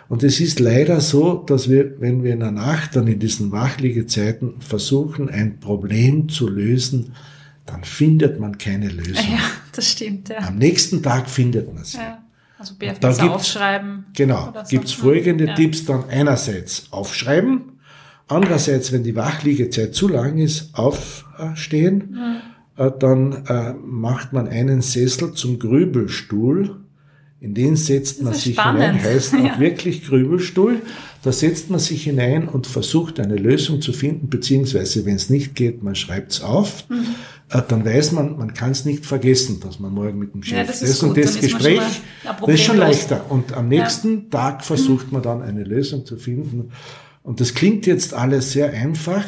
Und 0.08 0.22
es 0.22 0.40
ist 0.40 0.60
leider 0.60 1.00
so, 1.00 1.34
dass 1.34 1.70
wir, 1.70 2.00
wenn 2.00 2.22
wir 2.22 2.32
in 2.32 2.40
der 2.40 2.50
Nacht 2.50 2.96
dann 2.96 3.06
in 3.06 3.18
diesen 3.18 3.52
Wachliegezeiten 3.52 4.60
versuchen, 4.60 5.30
ein 5.30 5.60
Problem 5.60 6.28
zu 6.28 6.48
lösen, 6.48 7.14
dann 7.66 7.84
findet 7.84 8.38
man 8.40 8.58
keine 8.58 8.88
Lösung. 8.88 9.32
Ja, 9.32 9.40
das 9.74 9.90
stimmt. 9.92 10.28
Ja. 10.28 10.38
Am 10.38 10.58
nächsten 10.58 11.02
Tag 11.02 11.30
findet 11.30 11.72
man 11.72 11.84
sie. 11.84 11.98
Ja. 11.98 12.18
Also 12.58 12.74
da 13.00 13.10
aufschreiben. 13.28 14.04
Genau, 14.14 14.52
so. 14.54 14.68
gibt's 14.68 14.92
folgende 14.92 15.46
ja. 15.46 15.54
Tipps 15.54 15.84
dann 15.84 16.08
einerseits 16.08 16.86
aufschreiben, 16.92 17.72
Andererseits, 18.32 18.92
wenn 18.92 19.02
die 19.02 19.14
Wachliegezeit 19.14 19.94
zu 19.94 20.08
lang 20.08 20.38
ist, 20.38 20.74
aufstehen, 20.74 22.40
mhm. 22.76 22.92
dann 22.98 23.44
äh, 23.46 23.74
macht 23.74 24.32
man 24.32 24.48
einen 24.48 24.80
Sessel 24.80 25.34
zum 25.34 25.58
Grübelstuhl. 25.58 26.80
In 27.42 27.54
den 27.54 27.74
setzt 27.74 28.22
man 28.22 28.34
sich 28.34 28.54
spannend. 28.54 28.84
hinein, 28.84 29.02
heißt 29.02 29.34
auch 29.40 29.44
ja. 29.44 29.58
wirklich 29.58 30.04
Grübelstuhl. 30.04 30.80
Da 31.22 31.32
setzt 31.32 31.70
man 31.70 31.80
sich 31.80 32.04
hinein 32.04 32.46
und 32.46 32.68
versucht 32.68 33.18
eine 33.18 33.34
Lösung 33.34 33.80
zu 33.82 33.92
finden, 33.92 34.28
beziehungsweise 34.28 35.04
wenn 35.06 35.16
es 35.16 35.28
nicht 35.28 35.56
geht, 35.56 35.82
man 35.82 35.96
schreibt 35.96 36.30
es 36.30 36.40
auf. 36.40 36.88
Mhm. 36.88 37.04
Dann 37.68 37.84
weiß 37.84 38.12
man, 38.12 38.38
man 38.38 38.54
kann 38.54 38.70
es 38.70 38.84
nicht 38.84 39.04
vergessen, 39.04 39.58
dass 39.58 39.80
man 39.80 39.92
morgen 39.92 40.20
mit 40.20 40.34
dem 40.34 40.44
Chef 40.44 40.56
ja, 40.56 40.64
das, 40.64 40.80
das 40.80 41.02
und 41.02 41.16
das 41.18 41.38
Gespräch, 41.40 41.82
das 42.24 42.48
ist 42.48 42.62
schon 42.62 42.78
leichter. 42.78 43.28
Und 43.28 43.52
am 43.54 43.68
nächsten 43.68 44.14
ja. 44.14 44.24
Tag 44.30 44.64
versucht 44.64 45.06
mhm. 45.06 45.14
man 45.14 45.22
dann 45.22 45.42
eine 45.42 45.64
Lösung 45.64 46.06
zu 46.06 46.16
finden. 46.16 46.70
Und 47.24 47.40
das 47.40 47.54
klingt 47.54 47.86
jetzt 47.86 48.14
alles 48.14 48.52
sehr 48.52 48.72
einfach, 48.72 49.24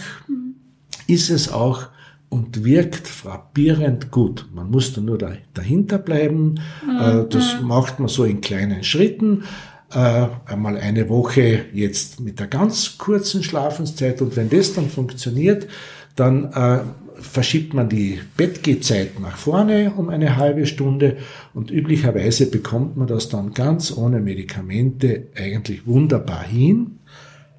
ist 1.08 1.30
es 1.30 1.50
auch 1.50 1.88
und 2.34 2.64
wirkt 2.64 3.06
frappierend 3.06 4.10
gut. 4.10 4.48
Man 4.52 4.68
muss 4.68 4.92
da 4.92 5.00
nur 5.00 5.18
dahinter 5.54 5.98
bleiben. 5.98 6.56
Mhm. 6.84 7.26
Das 7.30 7.60
macht 7.62 8.00
man 8.00 8.08
so 8.08 8.24
in 8.24 8.40
kleinen 8.40 8.82
Schritten. 8.82 9.44
Äh, 9.92 10.26
einmal 10.46 10.76
eine 10.76 11.08
Woche 11.08 11.66
jetzt 11.72 12.18
mit 12.18 12.40
der 12.40 12.48
ganz 12.48 12.98
kurzen 12.98 13.44
Schlafenszeit. 13.44 14.20
Und 14.20 14.34
wenn 14.34 14.50
das 14.50 14.74
dann 14.74 14.88
funktioniert, 14.88 15.68
dann 16.16 16.52
äh, 16.52 16.80
verschiebt 17.20 17.72
man 17.72 17.88
die 17.88 18.18
Bettgehzeit 18.36 19.20
nach 19.20 19.36
vorne 19.36 19.92
um 19.96 20.08
eine 20.08 20.36
halbe 20.36 20.66
Stunde 20.66 21.18
und 21.54 21.70
üblicherweise 21.70 22.50
bekommt 22.50 22.96
man 22.96 23.06
das 23.06 23.28
dann 23.28 23.54
ganz 23.54 23.96
ohne 23.96 24.20
Medikamente 24.20 25.28
eigentlich 25.36 25.86
wunderbar 25.86 26.42
hin. 26.42 26.98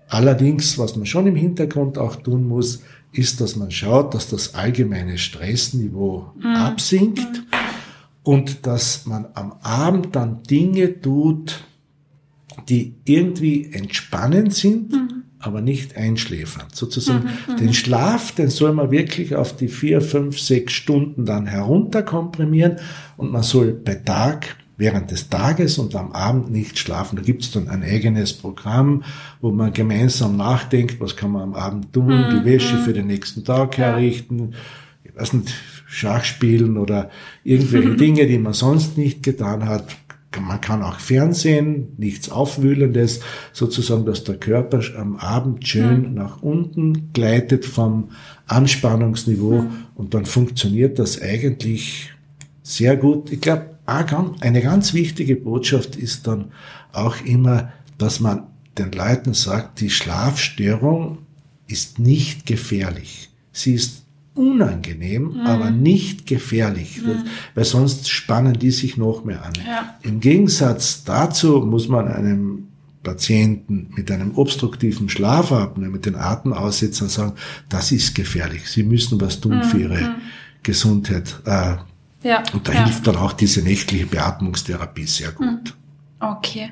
Allerdings, 0.10 0.78
was 0.78 0.98
man 0.98 1.06
schon 1.06 1.28
im 1.28 1.38
Hintergrund 1.38 1.98
auch 1.98 2.18
tun 2.18 2.46
muss, 2.46 2.84
ist, 3.18 3.42
dass 3.42 3.56
man 3.56 3.72
schaut, 3.72 4.14
dass 4.14 4.30
das 4.30 4.56
allgemeine 4.56 5.18
Stressniveau 5.18 6.34
mhm. 6.38 6.46
absinkt 6.46 7.44
und 8.24 8.66
dass 8.66 9.06
man 9.06 9.28
am 9.34 9.54
Abend 9.62 10.16
dann 10.16 10.44
Dinge 10.44 11.02
tut, 11.02 11.64
die 12.70 12.96
irgendwie 13.06 13.72
entspannend 13.72 14.54
sind, 14.54 14.92
mhm. 14.92 15.24
aber 15.40 15.62
nicht 15.62 15.96
einschläfernd. 15.96 16.76
Sozusagen 16.76 17.26
mhm, 17.26 17.54
mhm. 17.54 17.58
den 17.58 17.74
Schlaf, 17.74 18.32
den 18.32 18.50
soll 18.50 18.74
man 18.74 18.92
wirklich 18.92 19.36
auf 19.36 19.56
die 19.56 19.68
vier, 19.68 20.02
fünf, 20.02 20.40
sechs 20.40 20.74
Stunden 20.74 21.26
dann 21.26 21.46
herunterkomprimieren 21.46 22.78
und 23.18 23.32
man 23.32 23.44
soll 23.44 23.74
bei 23.74 23.96
Tag 23.96 24.58
während 24.78 25.12
des 25.12 25.30
Tages 25.30 25.78
und 25.78 25.96
am 25.96 26.12
Abend 26.12 26.52
nicht 26.52 26.78
schlafen. 26.78 27.16
Da 27.16 27.22
gibt 27.22 27.44
es 27.44 27.52
dann 27.52 27.70
ein 27.70 27.84
eigenes 27.84 28.34
Programm, 28.34 29.04
wo 29.42 29.52
man 29.52 29.74
gemeinsam 29.74 30.36
nachdenkt, 30.38 31.00
was 31.00 31.16
kann 31.16 31.32
man 31.32 31.44
am 31.44 31.54
Abend 31.54 31.94
tun, 31.94 32.08
mhm. 32.08 32.30
die 32.32 32.46
Wäsche 32.46 32.78
für 32.80 32.94
den 32.94 33.08
nächsten 33.08 33.44
Tag 33.44 33.78
herrichten, 33.78 34.54
ich 35.04 35.16
weiß 35.16 35.34
nicht, 35.34 35.54
Schach 35.88 36.26
spielen 36.26 36.78
oder 36.78 37.10
irgendwelche 37.44 37.96
Dinge, 37.96 38.28
die 38.28 38.38
man 38.38 38.54
sonst 38.54 38.98
nicht 38.98 39.24
getan 39.24 39.66
hat. 39.66 39.86
Man 40.38 40.60
kann 40.60 40.84
auch 40.84 41.00
Fernsehen, 41.00 41.94
nichts 41.96 42.30
Aufwühlendes, 42.30 43.22
sozusagen, 43.54 44.06
dass 44.06 44.26
der 44.26 44.36
Körper 44.36 44.82
am 44.98 45.16
Abend 45.16 45.66
schön 45.66 46.10
mhm. 46.10 46.14
nach 46.14 46.42
unten 46.42 47.14
gleitet 47.14 47.64
vom 47.66 48.10
Anspannungsniveau 48.48 49.62
mhm. 49.62 49.70
und 49.96 50.14
dann 50.14 50.26
funktioniert 50.26 51.00
das 51.00 51.22
eigentlich 51.22 52.12
sehr 52.64 52.98
gut. 52.98 53.32
Ich 53.32 53.40
glaube, 53.40 53.75
eine 53.86 54.62
ganz 54.62 54.94
wichtige 54.94 55.36
Botschaft 55.36 55.96
ist 55.96 56.28
dann 56.28 56.52
auch 56.92 57.22
immer, 57.24 57.72
dass 57.98 58.20
man 58.20 58.48
den 58.78 58.92
Leuten 58.92 59.34
sagt, 59.34 59.80
die 59.80 59.90
Schlafstörung 59.90 61.20
ist 61.68 62.00
nicht 62.00 62.46
gefährlich. 62.46 63.30
Sie 63.52 63.74
ist 63.74 64.04
unangenehm, 64.34 65.32
mhm. 65.32 65.40
aber 65.42 65.72
nicht 65.72 66.26
gefährlich, 66.26 67.02
mhm. 67.02 67.24
weil 67.54 67.64
sonst 67.64 68.10
spannen 68.10 68.60
die 68.60 68.72
sich 68.72 68.98
noch 68.98 69.24
mehr 69.24 69.46
an. 69.46 69.54
Ja. 69.66 69.96
Im 70.02 70.20
Gegensatz 70.20 71.04
dazu 71.06 71.62
muss 71.62 71.88
man 71.88 72.08
einem 72.08 72.68
Patienten 73.02 73.92
mit 73.96 74.12
einem 74.12 74.36
obstruktiven 74.36 75.08
Schlafapnoe, 75.08 75.90
mit 75.90 76.06
den 76.06 76.16
Atemaussetzern 76.16 77.08
sagen, 77.08 77.34
das 77.70 77.92
ist 77.92 78.16
gefährlich. 78.16 78.70
Sie 78.70 78.84
müssen 78.84 79.22
was 79.22 79.40
tun 79.40 79.60
mhm. 79.60 79.64
für 79.64 79.80
ihre 79.80 80.02
mhm. 80.02 80.16
Gesundheit. 80.64 81.40
Äh, 81.46 81.76
ja, 82.26 82.42
und 82.54 82.68
da 82.68 82.74
ja. 82.74 82.86
hilft 82.86 83.06
dann 83.06 83.18
auch 83.18 83.34
diese 83.34 83.62
nächtliche 83.62 84.08
Beatmungstherapie 84.08 85.06
sehr 85.06 85.32
gut. 85.32 85.48
Hm. 85.48 85.62
Okay. 86.20 86.72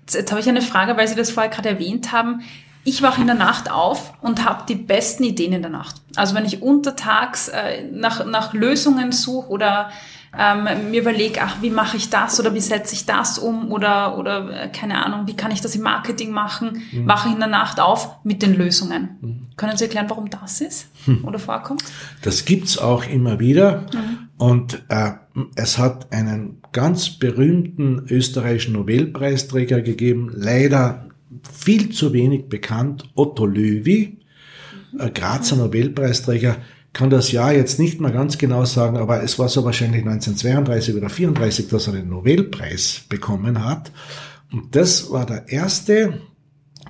Jetzt, 0.00 0.14
jetzt 0.16 0.32
habe 0.32 0.40
ich 0.40 0.48
eine 0.48 0.62
Frage, 0.62 0.96
weil 0.96 1.06
Sie 1.06 1.14
das 1.14 1.30
vorher 1.30 1.48
gerade 1.48 1.68
erwähnt 1.68 2.10
haben. 2.10 2.42
Ich 2.82 3.02
wache 3.02 3.20
in 3.20 3.28
der 3.28 3.36
Nacht 3.36 3.70
auf 3.70 4.14
und 4.20 4.44
habe 4.44 4.64
die 4.68 4.74
besten 4.74 5.22
Ideen 5.22 5.52
in 5.52 5.62
der 5.62 5.70
Nacht. 5.70 6.02
Also 6.16 6.34
wenn 6.34 6.44
ich 6.44 6.60
untertags 6.60 7.46
äh, 7.46 7.84
nach, 7.84 8.26
nach 8.26 8.52
Lösungen 8.52 9.12
suche 9.12 9.48
oder 9.48 9.92
ähm, 10.38 10.90
mir 10.90 11.02
überlege, 11.02 11.40
ach, 11.42 11.60
wie 11.60 11.70
mache 11.70 11.98
ich 11.98 12.08
das 12.08 12.40
oder 12.40 12.54
wie 12.54 12.60
setze 12.60 12.94
ich 12.94 13.04
das 13.04 13.38
um 13.38 13.70
oder, 13.70 14.16
oder 14.16 14.64
äh, 14.64 14.68
keine 14.68 15.04
Ahnung, 15.04 15.26
wie 15.26 15.36
kann 15.36 15.50
ich 15.50 15.60
das 15.60 15.74
im 15.74 15.82
Marketing 15.82 16.30
machen, 16.30 16.82
mhm. 16.90 17.06
wache 17.06 17.28
ich 17.28 17.34
in 17.34 17.40
der 17.40 17.48
Nacht 17.48 17.80
auf 17.80 18.16
mit 18.24 18.40
den 18.40 18.54
Lösungen. 18.54 19.18
Mhm. 19.20 19.46
Können 19.56 19.76
Sie 19.76 19.84
erklären, 19.84 20.08
warum 20.08 20.30
das 20.30 20.62
ist 20.62 20.88
hm. 21.04 21.24
oder 21.24 21.38
vorkommt? 21.38 21.84
Das 22.22 22.46
gibt's 22.46 22.78
auch 22.78 23.06
immer 23.06 23.38
wieder 23.38 23.84
mhm. 23.92 24.28
und 24.38 24.82
äh, 24.88 25.12
es 25.54 25.76
hat 25.76 26.10
einen 26.12 26.62
ganz 26.72 27.10
berühmten 27.10 28.06
österreichischen 28.08 28.72
Nobelpreisträger 28.72 29.82
gegeben, 29.82 30.32
leider 30.34 31.06
viel 31.52 31.90
zu 31.90 32.12
wenig 32.14 32.48
bekannt, 32.48 33.10
Otto 33.14 33.44
Löwy, 33.44 34.18
äh, 34.98 35.10
Grazer 35.10 35.56
Nobelpreisträger, 35.56 36.56
kann 36.92 37.10
das 37.10 37.32
Jahr 37.32 37.52
jetzt 37.52 37.78
nicht 37.78 38.00
mal 38.00 38.12
ganz 38.12 38.36
genau 38.38 38.64
sagen, 38.64 38.98
aber 38.98 39.22
es 39.22 39.38
war 39.38 39.48
so 39.48 39.64
wahrscheinlich 39.64 40.02
1932 40.02 40.94
oder 40.94 41.08
34, 41.08 41.68
dass 41.68 41.86
er 41.86 41.94
den 41.94 42.08
Nobelpreis 42.08 43.02
bekommen 43.08 43.64
hat. 43.64 43.90
Und 44.52 44.76
das 44.76 45.10
war 45.10 45.24
der 45.24 45.48
erste, 45.48 46.20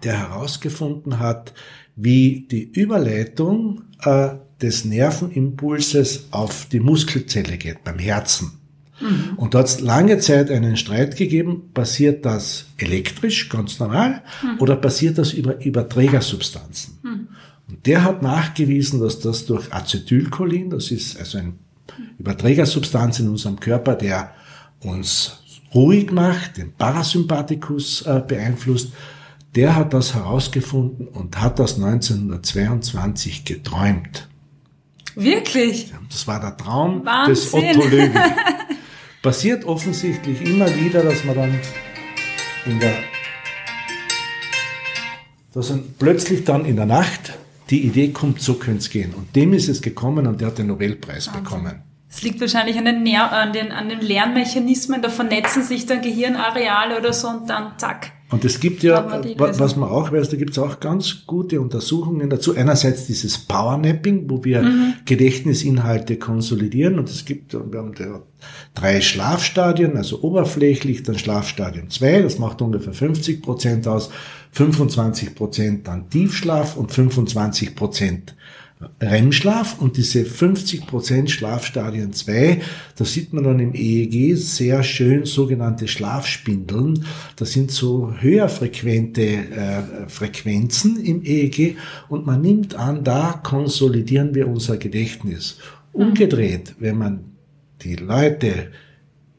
der 0.02 0.18
herausgefunden 0.18 1.20
hat, 1.20 1.54
wie 1.94 2.46
die 2.50 2.64
Überleitung 2.64 3.82
äh, 4.02 4.30
des 4.60 4.84
Nervenimpulses 4.84 6.28
auf 6.30 6.66
die 6.70 6.80
Muskelzelle 6.80 7.56
geht, 7.56 7.84
beim 7.84 7.98
Herzen. 7.98 8.52
Mhm. 9.00 9.34
Und 9.36 9.54
da 9.54 9.60
hat 9.60 9.66
es 9.66 9.80
lange 9.80 10.18
Zeit 10.18 10.50
einen 10.50 10.76
Streit 10.76 11.16
gegeben, 11.16 11.70
passiert 11.74 12.24
das 12.24 12.66
elektrisch, 12.78 13.48
ganz 13.48 13.78
normal, 13.78 14.22
mhm. 14.42 14.58
oder 14.60 14.76
passiert 14.76 15.18
das 15.18 15.32
über 15.32 15.64
Überträgersubstanzen? 15.64 16.98
Mhm. 17.02 17.28
Und 17.72 17.86
der 17.86 18.04
hat 18.04 18.20
nachgewiesen, 18.20 19.00
dass 19.00 19.18
das 19.18 19.46
durch 19.46 19.72
Acetylcholin, 19.72 20.68
das 20.68 20.90
ist 20.90 21.18
also 21.18 21.38
ein 21.38 21.58
Überträgersubstanz 22.18 23.18
in 23.18 23.30
unserem 23.30 23.58
Körper, 23.58 23.94
der 23.94 24.34
uns 24.80 25.42
ruhig 25.74 26.12
macht, 26.12 26.58
den 26.58 26.74
Parasympathikus 26.74 28.02
äh, 28.02 28.20
beeinflusst, 28.28 28.92
der 29.54 29.74
hat 29.74 29.94
das 29.94 30.14
herausgefunden 30.14 31.08
und 31.08 31.40
hat 31.40 31.58
das 31.58 31.76
1922 31.76 33.46
geträumt. 33.46 34.28
Wirklich? 35.14 35.94
Das 36.10 36.26
war 36.26 36.40
der 36.40 36.58
Traum 36.58 37.06
Wahnsinn. 37.06 37.34
des 37.34 37.54
Otto 37.54 37.88
Löwy. 37.88 38.10
passiert 39.22 39.64
offensichtlich 39.64 40.42
immer 40.42 40.66
wieder, 40.76 41.02
dass 41.02 41.24
man 41.24 41.36
dann 41.36 41.60
in 42.66 42.80
der, 42.80 42.96
dass 45.54 45.68
dann 45.68 45.84
plötzlich 45.98 46.44
dann 46.44 46.66
in 46.66 46.76
der 46.76 46.86
Nacht 46.86 47.38
die 47.72 47.86
Idee 47.86 48.10
kommt, 48.10 48.40
so 48.40 48.54
könnte 48.54 48.80
es 48.80 48.90
gehen. 48.90 49.14
Und 49.14 49.34
dem 49.34 49.54
ist 49.54 49.68
es 49.68 49.80
gekommen 49.80 50.26
und 50.26 50.40
der 50.40 50.48
hat 50.48 50.58
den 50.58 50.66
Nobelpreis 50.68 51.28
Wahnsinn. 51.28 51.42
bekommen. 51.42 51.82
Es 52.08 52.22
liegt 52.22 52.40
wahrscheinlich 52.40 52.76
an 52.76 52.84
den, 52.84 53.16
an, 53.16 53.52
den, 53.54 53.72
an 53.72 53.88
den 53.88 54.00
Lernmechanismen, 54.00 55.00
da 55.00 55.08
vernetzen 55.08 55.62
sich 55.62 55.86
dann 55.86 56.02
Gehirnareale 56.02 56.98
oder 56.98 57.14
so 57.14 57.28
und 57.28 57.48
dann 57.48 57.78
zack. 57.78 58.12
Und 58.32 58.46
es 58.46 58.60
gibt 58.60 58.82
ja, 58.82 59.22
was 59.36 59.76
man 59.76 59.90
auch 59.90 60.10
weiß, 60.10 60.30
da 60.30 60.38
gibt 60.38 60.52
es 60.52 60.58
auch 60.58 60.80
ganz 60.80 61.26
gute 61.26 61.60
Untersuchungen 61.60 62.30
dazu. 62.30 62.56
Einerseits 62.56 63.06
dieses 63.06 63.36
Powernapping, 63.36 64.24
wo 64.28 64.42
wir 64.42 64.62
mhm. 64.62 64.94
Gedächtnisinhalte 65.04 66.16
konsolidieren. 66.16 66.98
Und 66.98 67.10
es 67.10 67.26
gibt, 67.26 67.52
wir 67.52 67.78
haben 67.78 67.92
drei 68.74 69.02
Schlafstadien, 69.02 69.98
also 69.98 70.22
oberflächlich, 70.22 71.02
dann 71.02 71.18
Schlafstadium 71.18 71.90
2, 71.90 72.22
das 72.22 72.38
macht 72.38 72.62
ungefähr 72.62 72.94
50 72.94 73.42
Prozent 73.42 73.86
aus, 73.86 74.08
25 74.52 75.34
Prozent 75.34 75.86
dann 75.86 76.08
Tiefschlaf 76.08 76.76
und 76.76 76.90
25 76.90 77.74
Prozent 77.74 78.34
REM-Schlaf 79.00 79.80
und 79.80 79.96
diese 79.96 80.20
50% 80.20 81.28
Schlafstadien 81.28 82.12
2, 82.12 82.60
da 82.96 83.04
sieht 83.04 83.32
man 83.32 83.44
dann 83.44 83.60
im 83.60 83.74
EEG 83.74 84.36
sehr 84.36 84.82
schön 84.82 85.24
sogenannte 85.24 85.88
Schlafspindeln. 85.88 87.04
Das 87.36 87.52
sind 87.52 87.70
so 87.70 88.12
höher 88.18 88.48
frequente 88.48 89.22
äh, 89.22 90.08
Frequenzen 90.08 91.02
im 91.02 91.22
EEG 91.24 91.76
und 92.08 92.26
man 92.26 92.40
nimmt 92.40 92.74
an, 92.74 93.04
da 93.04 93.40
konsolidieren 93.42 94.34
wir 94.34 94.48
unser 94.48 94.76
Gedächtnis. 94.76 95.58
Umgedreht, 95.92 96.74
wenn 96.78 96.98
man 96.98 97.24
die 97.82 97.96
Leute 97.96 98.70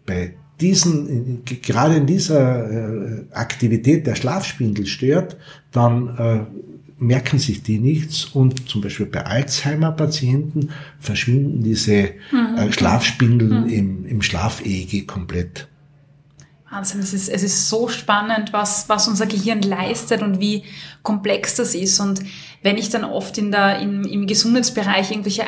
bei 0.06 0.36
diesen, 0.62 1.44
gerade 1.46 1.96
in 1.96 2.06
dieser 2.06 2.70
äh, 2.70 3.26
Aktivität 3.32 4.06
der 4.08 4.16
Schlafspindel 4.16 4.86
stört, 4.86 5.38
dann 5.72 6.18
äh, 6.18 6.73
merken 7.06 7.40
sich 7.40 7.64
die 7.64 7.80
nichts 7.80 8.26
und 8.26 8.70
zum 8.70 8.82
Beispiel 8.82 9.06
bei 9.06 9.26
Alzheimer-Patienten 9.26 10.72
verschwinden 11.00 11.64
diese 11.64 12.12
mhm. 12.32 12.58
äh, 12.58 12.72
Schlafspindeln 12.72 13.64
mhm. 13.64 13.70
im, 13.70 14.06
im 14.06 14.22
Schlaf-EEG 14.22 15.08
komplett. 15.08 15.68
Wahnsinn, 16.74 17.02
es 17.02 17.14
ist, 17.14 17.30
es 17.30 17.44
ist 17.44 17.70
so 17.70 17.88
spannend, 17.88 18.52
was, 18.52 18.90
was 18.90 19.08
unser 19.08 19.28
Gehirn 19.28 19.62
leistet 19.62 20.24
und 20.24 20.40
wie 20.40 20.64
komplex 21.04 21.56
das 21.56 21.76
ist. 21.76 22.00
Und 22.00 22.22
wenn 22.64 22.78
ich 22.78 22.90
dann 22.90 23.04
oft 23.04 23.38
in 23.38 23.52
der, 23.52 23.80
in, 23.80 24.04
im 24.06 24.26
Gesundheitsbereich 24.26 25.12
irgendwelche 25.12 25.46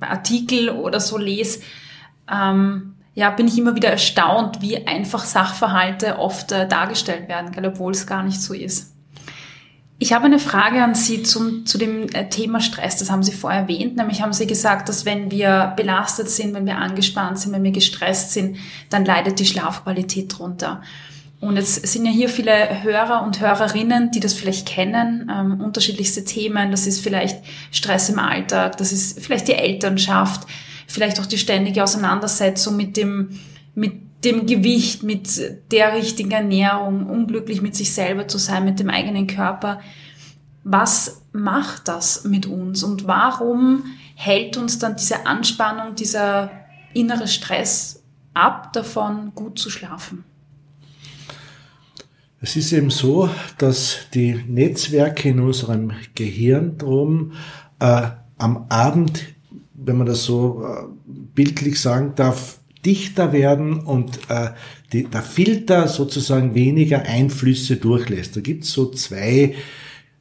Artikel 0.00 0.70
oder 0.70 0.98
so 0.98 1.18
lese, 1.18 1.60
ähm, 2.30 2.94
ja, 3.14 3.30
bin 3.30 3.46
ich 3.46 3.58
immer 3.58 3.74
wieder 3.74 3.90
erstaunt, 3.90 4.62
wie 4.62 4.86
einfach 4.86 5.24
Sachverhalte 5.24 6.18
oft 6.18 6.52
äh, 6.52 6.66
dargestellt 6.66 7.28
werden, 7.28 7.66
obwohl 7.66 7.92
es 7.92 8.06
gar 8.06 8.22
nicht 8.22 8.40
so 8.40 8.54
ist. 8.54 8.94
Ich 10.02 10.12
habe 10.12 10.24
eine 10.24 10.40
Frage 10.40 10.82
an 10.82 10.96
Sie 10.96 11.22
zum, 11.22 11.64
zu 11.64 11.78
dem 11.78 12.08
äh, 12.08 12.28
Thema 12.28 12.60
Stress. 12.60 12.96
Das 12.96 13.08
haben 13.08 13.22
Sie 13.22 13.30
vorher 13.30 13.60
erwähnt. 13.60 13.94
Nämlich 13.94 14.20
haben 14.20 14.32
Sie 14.32 14.48
gesagt, 14.48 14.88
dass 14.88 15.04
wenn 15.04 15.30
wir 15.30 15.74
belastet 15.76 16.28
sind, 16.28 16.54
wenn 16.54 16.66
wir 16.66 16.78
angespannt 16.78 17.38
sind, 17.38 17.52
wenn 17.52 17.62
wir 17.62 17.70
gestresst 17.70 18.32
sind, 18.32 18.56
dann 18.90 19.04
leidet 19.04 19.38
die 19.38 19.46
Schlafqualität 19.46 20.36
drunter. 20.36 20.82
Und 21.40 21.54
jetzt 21.54 21.86
sind 21.86 22.04
ja 22.04 22.10
hier 22.10 22.28
viele 22.28 22.82
Hörer 22.82 23.22
und 23.22 23.40
Hörerinnen, 23.40 24.10
die 24.10 24.18
das 24.18 24.32
vielleicht 24.34 24.66
kennen, 24.66 25.30
ähm, 25.32 25.60
unterschiedlichste 25.60 26.24
Themen. 26.24 26.72
Das 26.72 26.88
ist 26.88 26.98
vielleicht 26.98 27.40
Stress 27.70 28.08
im 28.08 28.18
Alltag, 28.18 28.78
das 28.78 28.90
ist 28.90 29.24
vielleicht 29.24 29.46
die 29.46 29.54
Elternschaft, 29.54 30.48
vielleicht 30.88 31.20
auch 31.20 31.26
die 31.26 31.38
ständige 31.38 31.80
Auseinandersetzung 31.80 32.76
mit 32.76 32.96
dem, 32.96 33.38
mit 33.76 33.92
dem 34.24 34.46
Gewicht, 34.46 35.02
mit 35.02 35.40
der 35.72 35.94
richtigen 35.94 36.30
Ernährung, 36.30 37.06
unglücklich 37.06 37.60
mit 37.60 37.74
sich 37.74 37.92
selber 37.92 38.28
zu 38.28 38.38
sein, 38.38 38.64
mit 38.64 38.78
dem 38.78 38.88
eigenen 38.88 39.26
Körper. 39.26 39.80
Was 40.64 41.22
macht 41.32 41.88
das 41.88 42.24
mit 42.24 42.46
uns 42.46 42.84
und 42.84 43.06
warum 43.06 43.84
hält 44.14 44.56
uns 44.56 44.78
dann 44.78 44.96
diese 44.96 45.26
Anspannung, 45.26 45.96
dieser 45.96 46.50
innere 46.94 47.26
Stress 47.26 48.02
ab, 48.34 48.72
davon 48.72 49.32
gut 49.34 49.58
zu 49.58 49.70
schlafen? 49.70 50.24
Es 52.40 52.56
ist 52.56 52.72
eben 52.72 52.90
so, 52.90 53.30
dass 53.58 54.08
die 54.14 54.34
Netzwerke 54.48 55.28
in 55.28 55.40
unserem 55.40 55.92
Gehirn 56.14 56.76
drum 56.76 57.32
äh, 57.78 58.10
am 58.36 58.66
Abend, 58.68 59.24
wenn 59.74 59.96
man 59.96 60.06
das 60.06 60.24
so 60.24 60.64
äh, 60.64 60.86
bildlich 61.06 61.80
sagen 61.80 62.14
darf, 62.16 62.58
dichter 62.84 63.32
werden 63.32 63.80
und 63.80 64.18
äh, 64.28 64.50
die, 64.92 65.04
der 65.04 65.22
Filter 65.22 65.88
sozusagen 65.88 66.54
weniger 66.54 67.02
Einflüsse 67.02 67.76
durchlässt. 67.76 68.36
Da 68.36 68.40
gibt's 68.40 68.72
so 68.72 68.90
zwei 68.90 69.54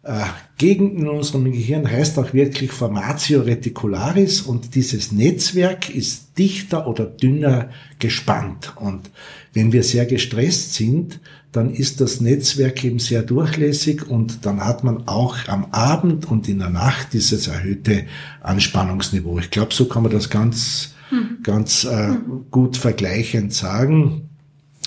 äh, 0.03 0.23
Gegenden 0.57 1.01
in 1.01 1.09
unserem 1.09 1.51
Gehirn, 1.51 1.89
heißt 1.89 2.17
auch 2.19 2.33
wirklich 2.33 2.71
Formatio 2.71 3.41
reticularis 3.41 4.41
und 4.41 4.75
dieses 4.75 5.11
Netzwerk 5.11 5.89
ist 5.89 6.37
dichter 6.37 6.87
oder 6.87 7.05
dünner 7.05 7.69
gespannt. 7.99 8.73
Und 8.77 9.09
wenn 9.53 9.71
wir 9.71 9.83
sehr 9.83 10.05
gestresst 10.05 10.75
sind, 10.75 11.19
dann 11.51 11.73
ist 11.73 11.99
das 11.99 12.21
Netzwerk 12.21 12.83
eben 12.83 12.99
sehr 12.99 13.23
durchlässig 13.23 14.07
und 14.07 14.45
dann 14.45 14.63
hat 14.63 14.83
man 14.83 15.07
auch 15.07 15.35
am 15.47 15.65
Abend 15.71 16.25
und 16.25 16.47
in 16.47 16.59
der 16.59 16.69
Nacht 16.69 17.13
dieses 17.13 17.47
erhöhte 17.47 18.05
Anspannungsniveau. 18.41 19.39
Ich 19.39 19.51
glaube, 19.51 19.73
so 19.73 19.85
kann 19.85 20.03
man 20.03 20.11
das 20.11 20.29
ganz 20.29 20.93
mhm. 21.11 21.43
ganz 21.43 21.83
äh, 21.83 22.07
mhm. 22.09 22.45
gut 22.49 22.77
vergleichend 22.77 23.53
sagen. 23.53 24.29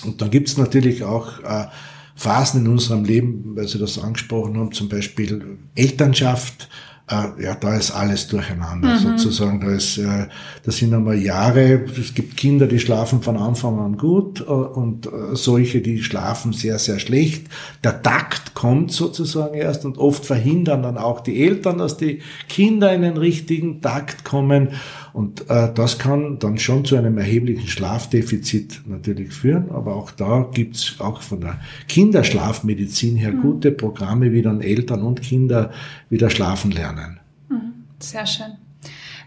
Und 0.05 0.21
dann 0.21 0.29
gibt's 0.29 0.57
natürlich 0.57 1.03
auch 1.03 1.39
äh, 1.43 1.67
Phasen 2.15 2.65
in 2.65 2.71
unserem 2.71 3.03
Leben, 3.03 3.55
weil 3.55 3.67
Sie 3.67 3.79
das 3.79 3.99
angesprochen 3.99 4.57
haben, 4.57 4.71
zum 4.71 4.89
Beispiel 4.89 5.57
Elternschaft, 5.75 6.69
äh, 7.07 7.43
ja, 7.43 7.53
da 7.53 7.75
ist 7.75 7.91
alles 7.91 8.27
durcheinander 8.27 8.95
mhm. 8.95 9.17
sozusagen. 9.17 9.61
Da 9.61 9.71
ist, 9.71 9.97
äh, 9.99 10.27
das 10.63 10.77
sind 10.77 10.93
einmal 10.93 11.17
Jahre. 11.17 11.85
Es 11.99 12.15
gibt 12.15 12.35
Kinder, 12.35 12.65
die 12.65 12.79
schlafen 12.79 13.21
von 13.21 13.37
Anfang 13.37 13.77
an 13.79 13.97
gut 13.97 14.41
äh, 14.41 14.45
und 14.45 15.05
äh, 15.05 15.09
solche, 15.33 15.81
die 15.81 16.01
schlafen 16.01 16.51
sehr, 16.51 16.79
sehr 16.79 16.97
schlecht. 16.97 17.47
Der 17.83 18.01
Takt 18.01 18.55
kommt 18.55 18.91
sozusagen 18.91 19.53
erst 19.53 19.85
und 19.85 19.99
oft 19.99 20.25
verhindern 20.25 20.81
dann 20.81 20.97
auch 20.97 21.21
die 21.21 21.43
Eltern, 21.43 21.77
dass 21.77 21.97
die 21.97 22.21
Kinder 22.49 22.91
in 22.91 23.03
den 23.03 23.17
richtigen 23.17 23.81
Takt 23.81 24.25
kommen. 24.25 24.69
Und 25.15 25.49
äh, 25.49 25.73
das 25.73 25.97
kann 25.97 26.39
dann 26.39 26.57
schon 26.57 26.83
zu 26.83 26.97
einem 26.97 27.17
erheblichen 27.17 27.69
Schlafdefizit 27.69 28.81
natürlich 28.85 29.31
führen. 29.31 29.71
Aber 29.71 29.95
auch 29.95 30.11
da 30.11 30.45
gibt's 30.53 30.95
auch 30.99 31.21
von 31.21 31.39
der 31.39 31.57
Kinderschlafmedizin 31.87 33.15
her 33.15 33.31
mhm. 33.31 33.41
gute 33.41 33.71
Programme, 33.71 34.33
wie 34.33 34.41
dann 34.41 34.59
Eltern 34.59 35.03
und 35.03 35.21
Kinder 35.21 35.71
wieder 36.09 36.29
schlafen 36.29 36.71
lernen. 36.71 37.21
Mhm. 37.47 37.85
Sehr 37.97 38.25
schön. 38.25 38.57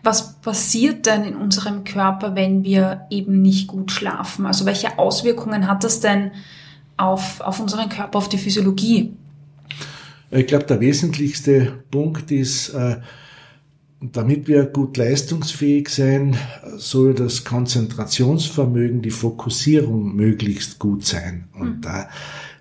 Was 0.02 0.38
passiert 0.42 1.06
denn 1.06 1.24
in 1.24 1.36
unserem 1.36 1.84
Körper, 1.84 2.34
wenn 2.34 2.64
wir 2.64 3.06
eben 3.08 3.40
nicht 3.40 3.66
gut 3.66 3.90
schlafen? 3.90 4.44
Also 4.44 4.66
welche 4.66 4.98
Auswirkungen 4.98 5.68
hat 5.68 5.84
das 5.84 6.00
denn 6.00 6.32
auf, 6.98 7.40
auf 7.40 7.60
unseren 7.60 7.88
Körper, 7.88 8.18
auf 8.18 8.28
die 8.28 8.36
Physiologie? 8.36 9.16
Ich 10.30 10.46
glaube, 10.48 10.66
der 10.66 10.80
wesentlichste 10.80 11.82
Punkt 11.90 12.30
ist, 12.30 12.74
äh, 12.74 12.98
damit 14.00 14.46
wir 14.46 14.64
gut 14.66 14.96
leistungsfähig 14.96 15.88
sein, 15.88 16.36
soll 16.76 17.14
das 17.14 17.44
Konzentrationsvermögen, 17.44 19.02
die 19.02 19.10
Fokussierung 19.10 20.14
möglichst 20.14 20.78
gut 20.78 21.04
sein. 21.04 21.48
Und 21.58 21.78
mhm. 21.78 21.80
da, 21.80 22.08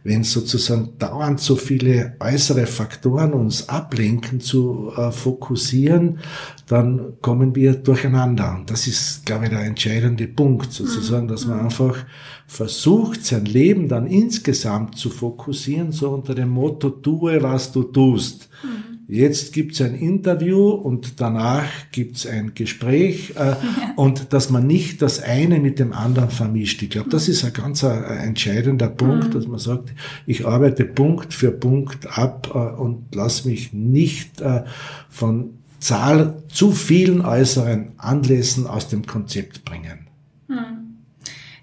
wenn 0.04 0.24
sozusagen 0.24 0.98
dauernd 0.98 1.40
so 1.40 1.56
viele 1.56 2.16
äußere 2.20 2.66
Faktoren 2.66 3.34
uns 3.34 3.70
ablenken 3.70 4.40
zu 4.40 4.92
äh, 4.98 5.12
fokussieren, 5.12 6.20
dann 6.66 7.14
kommen 7.22 7.54
wir 7.56 7.74
durcheinander. 7.76 8.56
Und 8.56 8.72
das 8.72 8.88
ist, 8.88 9.28
glaube 9.28 9.46
ich, 9.46 9.52
der 9.52 9.62
entscheidende 9.62 10.28
Punkt, 10.28 10.74
sozusagen, 10.74 11.28
dass 11.28 11.46
man 11.46 11.60
mhm. 11.60 11.66
einfach 11.66 12.04
versucht, 12.48 13.24
sein 13.24 13.46
Leben 13.46 13.90
dann 13.90 14.08
insgesamt 14.08 14.98
zu 14.98 15.12
fokussieren, 15.12 15.92
so 15.92 16.10
unter 16.10 16.34
dem 16.34 16.50
Motto, 16.50 16.90
tue, 16.90 17.44
was 17.44 17.72
du 17.72 17.84
tust. 17.84 18.50
Mhm. 18.64 18.97
Jetzt 19.10 19.54
gibt's 19.54 19.80
ein 19.80 19.96
Interview 19.96 20.70
und 20.70 21.22
danach 21.22 21.70
gibt's 21.94 22.28
ein 22.28 22.52
Gespräch 22.56 23.34
äh, 23.38 23.52
ja. 23.52 23.58
und 23.96 24.34
dass 24.34 24.50
man 24.50 24.68
nicht 24.68 25.02
das 25.02 25.24
eine 25.24 25.62
mit 25.62 25.80
dem 25.80 25.94
anderen 25.94 26.30
vermischt. 26.30 26.82
Ich 26.82 26.90
glaube, 26.90 27.10
das 27.10 27.30
ist 27.30 27.46
ein 27.46 27.54
ganz 27.54 27.86
ein, 27.86 28.04
äh, 28.04 28.18
entscheidender 28.26 28.90
Punkt, 28.90 29.30
mhm. 29.30 29.32
dass 29.32 29.48
man 29.48 29.60
sagt, 29.60 29.94
ich 30.26 30.46
arbeite 30.46 30.84
Punkt 30.84 31.34
für 31.34 31.52
Punkt 31.52 32.18
ab 32.18 32.52
äh, 32.54 32.58
und 32.58 33.16
lass 33.16 33.46
mich 33.46 33.72
nicht 33.72 34.42
äh, 34.42 34.64
von 35.10 35.52
Zahl 35.80 36.44
zu 36.50 36.72
vielen 36.72 37.22
äußeren 37.22 37.94
Anlässen 37.98 38.68
aus 38.68 38.90
dem 38.90 39.06
Konzept 39.06 39.64
bringen. 39.64 40.08
Mhm. 40.50 40.87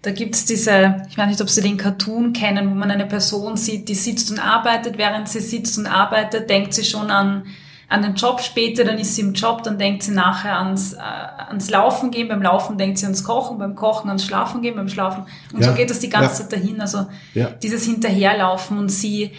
Da 0.05 0.11
gibt's 0.11 0.45
diese, 0.45 1.03
ich 1.09 1.17
weiß 1.17 1.29
nicht, 1.29 1.40
ob 1.40 1.49
Sie 1.49 1.62
den 1.62 1.79
Cartoon 1.79 2.35
kennen, 2.35 2.71
wo 2.71 2.75
man 2.75 2.90
eine 2.90 3.07
Person 3.07 3.57
sieht, 3.57 3.88
die 3.88 3.95
sitzt 3.95 4.31
und 4.31 4.38
arbeitet, 4.38 4.99
während 4.99 5.31
sie 5.31 5.40
sitzt 5.40 5.79
und 5.79 5.87
arbeitet, 5.87 6.51
denkt 6.51 6.75
sie 6.75 6.85
schon 6.85 7.11
an, 7.11 7.45
an 7.88 8.03
den 8.03 8.14
Job 8.14 8.43
später, 8.43 8.85
dann 8.85 8.99
ist 8.99 9.14
sie 9.14 9.23
im 9.23 9.33
Job, 9.33 9.62
dann 9.62 9.79
denkt 9.79 10.03
sie 10.03 10.12
nachher 10.12 10.59
ans, 10.59 10.93
äh, 10.93 10.99
ans 10.99 11.71
Laufen 11.71 12.11
gehen, 12.11 12.29
beim 12.29 12.43
Laufen 12.43 12.77
denkt 12.77 12.99
sie 12.99 13.07
ans 13.07 13.25
Kochen, 13.25 13.57
beim 13.57 13.75
Kochen 13.75 14.09
ans 14.11 14.27
Schlafen 14.27 14.61
gehen, 14.61 14.77
beim 14.77 14.90
Schlafen. 14.90 15.25
Und 15.55 15.62
ja. 15.62 15.71
so 15.71 15.75
geht 15.75 15.88
das 15.88 16.01
die 16.01 16.11
ganze 16.11 16.43
ja. 16.43 16.49
Zeit 16.49 16.53
dahin. 16.53 16.83
Also 16.83 17.07
ja. 17.33 17.49
dieses 17.62 17.87
Hinterherlaufen 17.87 18.77
und 18.77 18.90
sie, 18.90 19.31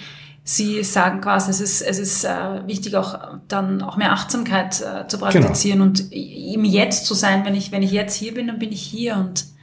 sie 0.43 0.83
sagen 0.83 1.21
quasi, 1.21 1.51
es 1.51 1.59
ist, 1.59 1.83
es 1.83 1.99
ist 1.99 2.23
äh, 2.23 2.65
wichtig 2.65 2.95
auch 2.95 3.37
dann 3.47 3.83
auch 3.83 3.97
mehr 3.97 4.13
Achtsamkeit 4.13 4.81
äh, 4.81 5.07
zu 5.07 5.19
praktizieren 5.19 5.79
genau. 5.79 5.89
und 5.91 6.11
im 6.11 6.65
Jetzt 6.65 7.05
zu 7.05 7.13
sein. 7.13 7.45
Wenn 7.45 7.53
ich, 7.53 7.71
wenn 7.71 7.83
ich 7.83 7.91
jetzt 7.91 8.15
hier 8.15 8.33
bin, 8.33 8.47
dann 8.47 8.57
bin 8.57 8.71
ich 8.71 8.81
hier 8.81 9.15
und 9.17 9.54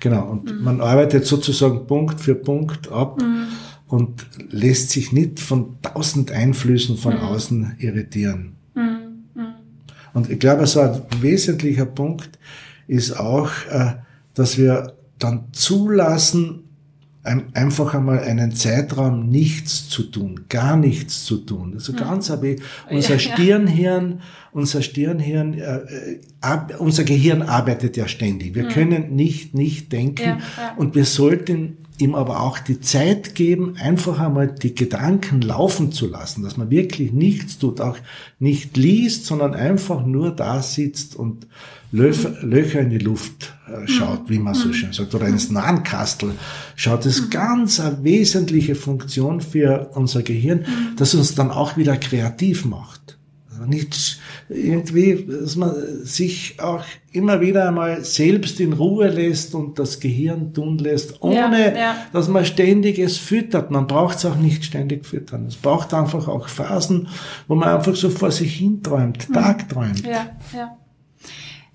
Genau, 0.00 0.28
und 0.30 0.52
mhm. 0.52 0.62
man 0.62 0.80
arbeitet 0.80 1.26
sozusagen 1.26 1.86
Punkt 1.86 2.20
für 2.20 2.34
Punkt 2.34 2.90
ab. 2.90 3.20
Mhm 3.20 3.48
und 3.88 4.26
lässt 4.50 4.90
sich 4.90 5.12
nicht 5.12 5.40
von 5.40 5.76
tausend 5.82 6.30
Einflüssen 6.30 6.96
von 6.96 7.14
mhm. 7.14 7.20
außen 7.20 7.76
irritieren. 7.78 8.56
Mhm. 8.74 9.24
mhm. 9.34 9.54
Und 10.14 10.30
ich 10.30 10.38
glaube, 10.38 10.66
so 10.66 10.80
ein 10.80 11.02
wesentlicher 11.20 11.86
Punkt 11.86 12.38
ist 12.86 13.18
auch, 13.18 13.50
äh, 13.70 13.94
dass 14.34 14.58
wir 14.58 14.94
dann 15.18 15.48
zulassen, 15.52 16.64
einfach 17.54 17.94
einmal 17.94 18.20
einen 18.20 18.52
Zeitraum 18.52 19.28
nichts 19.28 19.88
zu 19.88 20.04
tun, 20.04 20.46
gar 20.48 20.76
nichts 20.76 21.24
zu 21.24 21.38
tun. 21.38 21.72
Also 21.74 21.92
mhm. 21.92 21.96
ganz 21.96 22.30
habe 22.30 22.48
ich, 22.48 22.62
unser 22.90 23.18
Stirnhirn, 23.18 24.20
unser 24.52 24.82
Stirnhirn, 24.82 25.54
äh, 25.54 25.76
äh, 25.76 26.20
ab, 26.40 26.74
unser 26.78 27.04
Gehirn 27.04 27.42
arbeitet 27.42 27.96
ja 27.96 28.08
ständig. 28.08 28.54
Wir 28.54 28.64
mhm. 28.64 28.68
können 28.68 29.16
nicht 29.16 29.54
nicht 29.54 29.92
denken 29.92 30.22
ja, 30.22 30.38
ja. 30.56 30.74
und 30.76 30.94
wir 30.94 31.04
sollten 31.04 31.78
ihm 31.98 32.14
aber 32.14 32.40
auch 32.40 32.58
die 32.58 32.80
Zeit 32.80 33.34
geben, 33.34 33.74
einfach 33.76 34.20
einmal 34.20 34.46
die 34.48 34.74
Gedanken 34.74 35.40
laufen 35.42 35.92
zu 35.92 36.06
lassen, 36.06 36.42
dass 36.42 36.56
man 36.56 36.70
wirklich 36.70 37.12
nichts 37.12 37.58
tut, 37.58 37.80
auch 37.80 37.96
nicht 38.38 38.76
liest, 38.76 39.26
sondern 39.26 39.54
einfach 39.54 40.06
nur 40.06 40.30
da 40.30 40.62
sitzt 40.62 41.16
und 41.16 41.46
Löcher 41.90 42.80
in 42.80 42.90
die 42.90 42.98
Luft 42.98 43.54
äh, 43.66 43.88
schaut, 43.88 44.28
wie 44.28 44.38
man 44.38 44.54
so 44.54 44.72
schön 44.72 44.92
sagt, 44.92 45.14
oder 45.14 45.26
ins 45.26 45.50
Nahenkastel 45.50 46.32
schaut. 46.76 47.00
Das 47.00 47.18
ist 47.18 47.30
ganz 47.30 47.80
eine 47.80 48.04
wesentliche 48.04 48.74
Funktion 48.74 49.40
für 49.40 49.90
unser 49.94 50.22
Gehirn, 50.22 50.66
das 50.96 51.14
uns 51.14 51.34
dann 51.34 51.50
auch 51.50 51.76
wieder 51.76 51.96
kreativ 51.96 52.64
macht. 52.64 53.18
Also 53.50 53.64
nicht 53.64 54.20
irgendwie, 54.48 55.26
dass 55.26 55.56
man 55.56 55.74
sich 56.04 56.60
auch 56.60 56.84
immer 57.10 57.40
wieder 57.40 57.68
einmal 57.68 58.04
selbst 58.04 58.60
in 58.60 58.72
Ruhe 58.74 59.08
lässt 59.08 59.54
und 59.54 59.78
das 59.78 59.98
Gehirn 59.98 60.52
tun 60.52 60.78
lässt, 60.78 61.22
ohne 61.22 61.74
ja, 61.74 61.78
ja. 61.78 61.96
dass 62.12 62.28
man 62.28 62.44
ständig 62.44 62.98
es 62.98 63.16
füttert. 63.16 63.70
Man 63.70 63.86
braucht 63.86 64.18
es 64.18 64.26
auch 64.26 64.36
nicht 64.36 64.64
ständig 64.64 65.06
füttern. 65.06 65.46
Es 65.46 65.56
braucht 65.56 65.92
einfach 65.92 66.28
auch 66.28 66.48
Phasen, 66.48 67.08
wo 67.48 67.56
man 67.56 67.70
einfach 67.70 67.96
so 67.96 68.10
vor 68.10 68.30
sich 68.30 68.54
hinträumt, 68.56 69.28
mhm. 69.28 69.32
tagträumt. 69.32 70.06
Ja, 70.06 70.36
ja. 70.54 70.76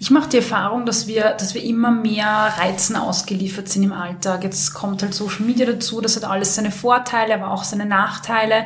Ich 0.04 0.12
mache 0.12 0.28
die 0.28 0.36
Erfahrung, 0.36 0.86
dass 0.86 1.08
wir, 1.08 1.30
dass 1.32 1.54
wir 1.54 1.63
immer 1.63 1.89
mehr 1.89 2.28
Reizen 2.58 2.98
ausgeliefert 2.98 3.70
sind 3.70 3.84
im 3.84 3.94
Alltag. 3.94 4.44
Jetzt 4.44 4.74
kommt 4.74 5.02
halt 5.02 5.13
Social 5.13 5.46
Media 5.46 5.66
dazu, 5.66 6.02
das 6.02 6.18
hat 6.18 6.26
alles 6.26 6.56
seine 6.56 6.72
Vorteile, 6.72 7.36
aber 7.36 7.52
auch 7.52 7.63
seine 7.63 7.86
Nachteile. 7.86 8.66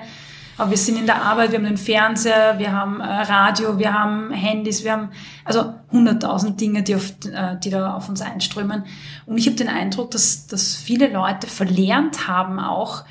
Aber 0.58 0.72
wir 0.72 0.80
sind 0.80 0.98
in 0.98 1.06
der 1.06 1.22
Arbeit, 1.22 1.52
wir 1.52 1.60
haben 1.60 1.66
den 1.66 1.78
Fernseher, 1.78 2.58
wir 2.58 2.72
haben 2.72 3.02
äh, 3.02 3.04
Radio, 3.04 3.78
wir 3.78 3.94
haben 3.94 4.32
Handys, 4.32 4.84
wir 4.84 4.94
haben 4.94 5.10
also 5.46 5.76
hunderttausend 5.92 6.60
Dinge, 6.60 6.82
die, 6.82 6.96
auf, 6.96 7.12
äh, 7.32 7.56
die 7.64 7.70
da 7.70 7.94
auf 7.94 8.10
uns 8.10 8.22
einströmen. 8.22 8.86
Und 9.28 9.38
ich 9.38 9.46
habe 9.46 9.58
den 9.58 9.70
Eindruck, 9.70 10.10
dass, 10.10 10.48
dass 10.48 10.76
viele 10.76 11.08
Leute 11.08 11.46
verlernt 11.46 12.28
haben, 12.28 12.60
auch 12.60 13.04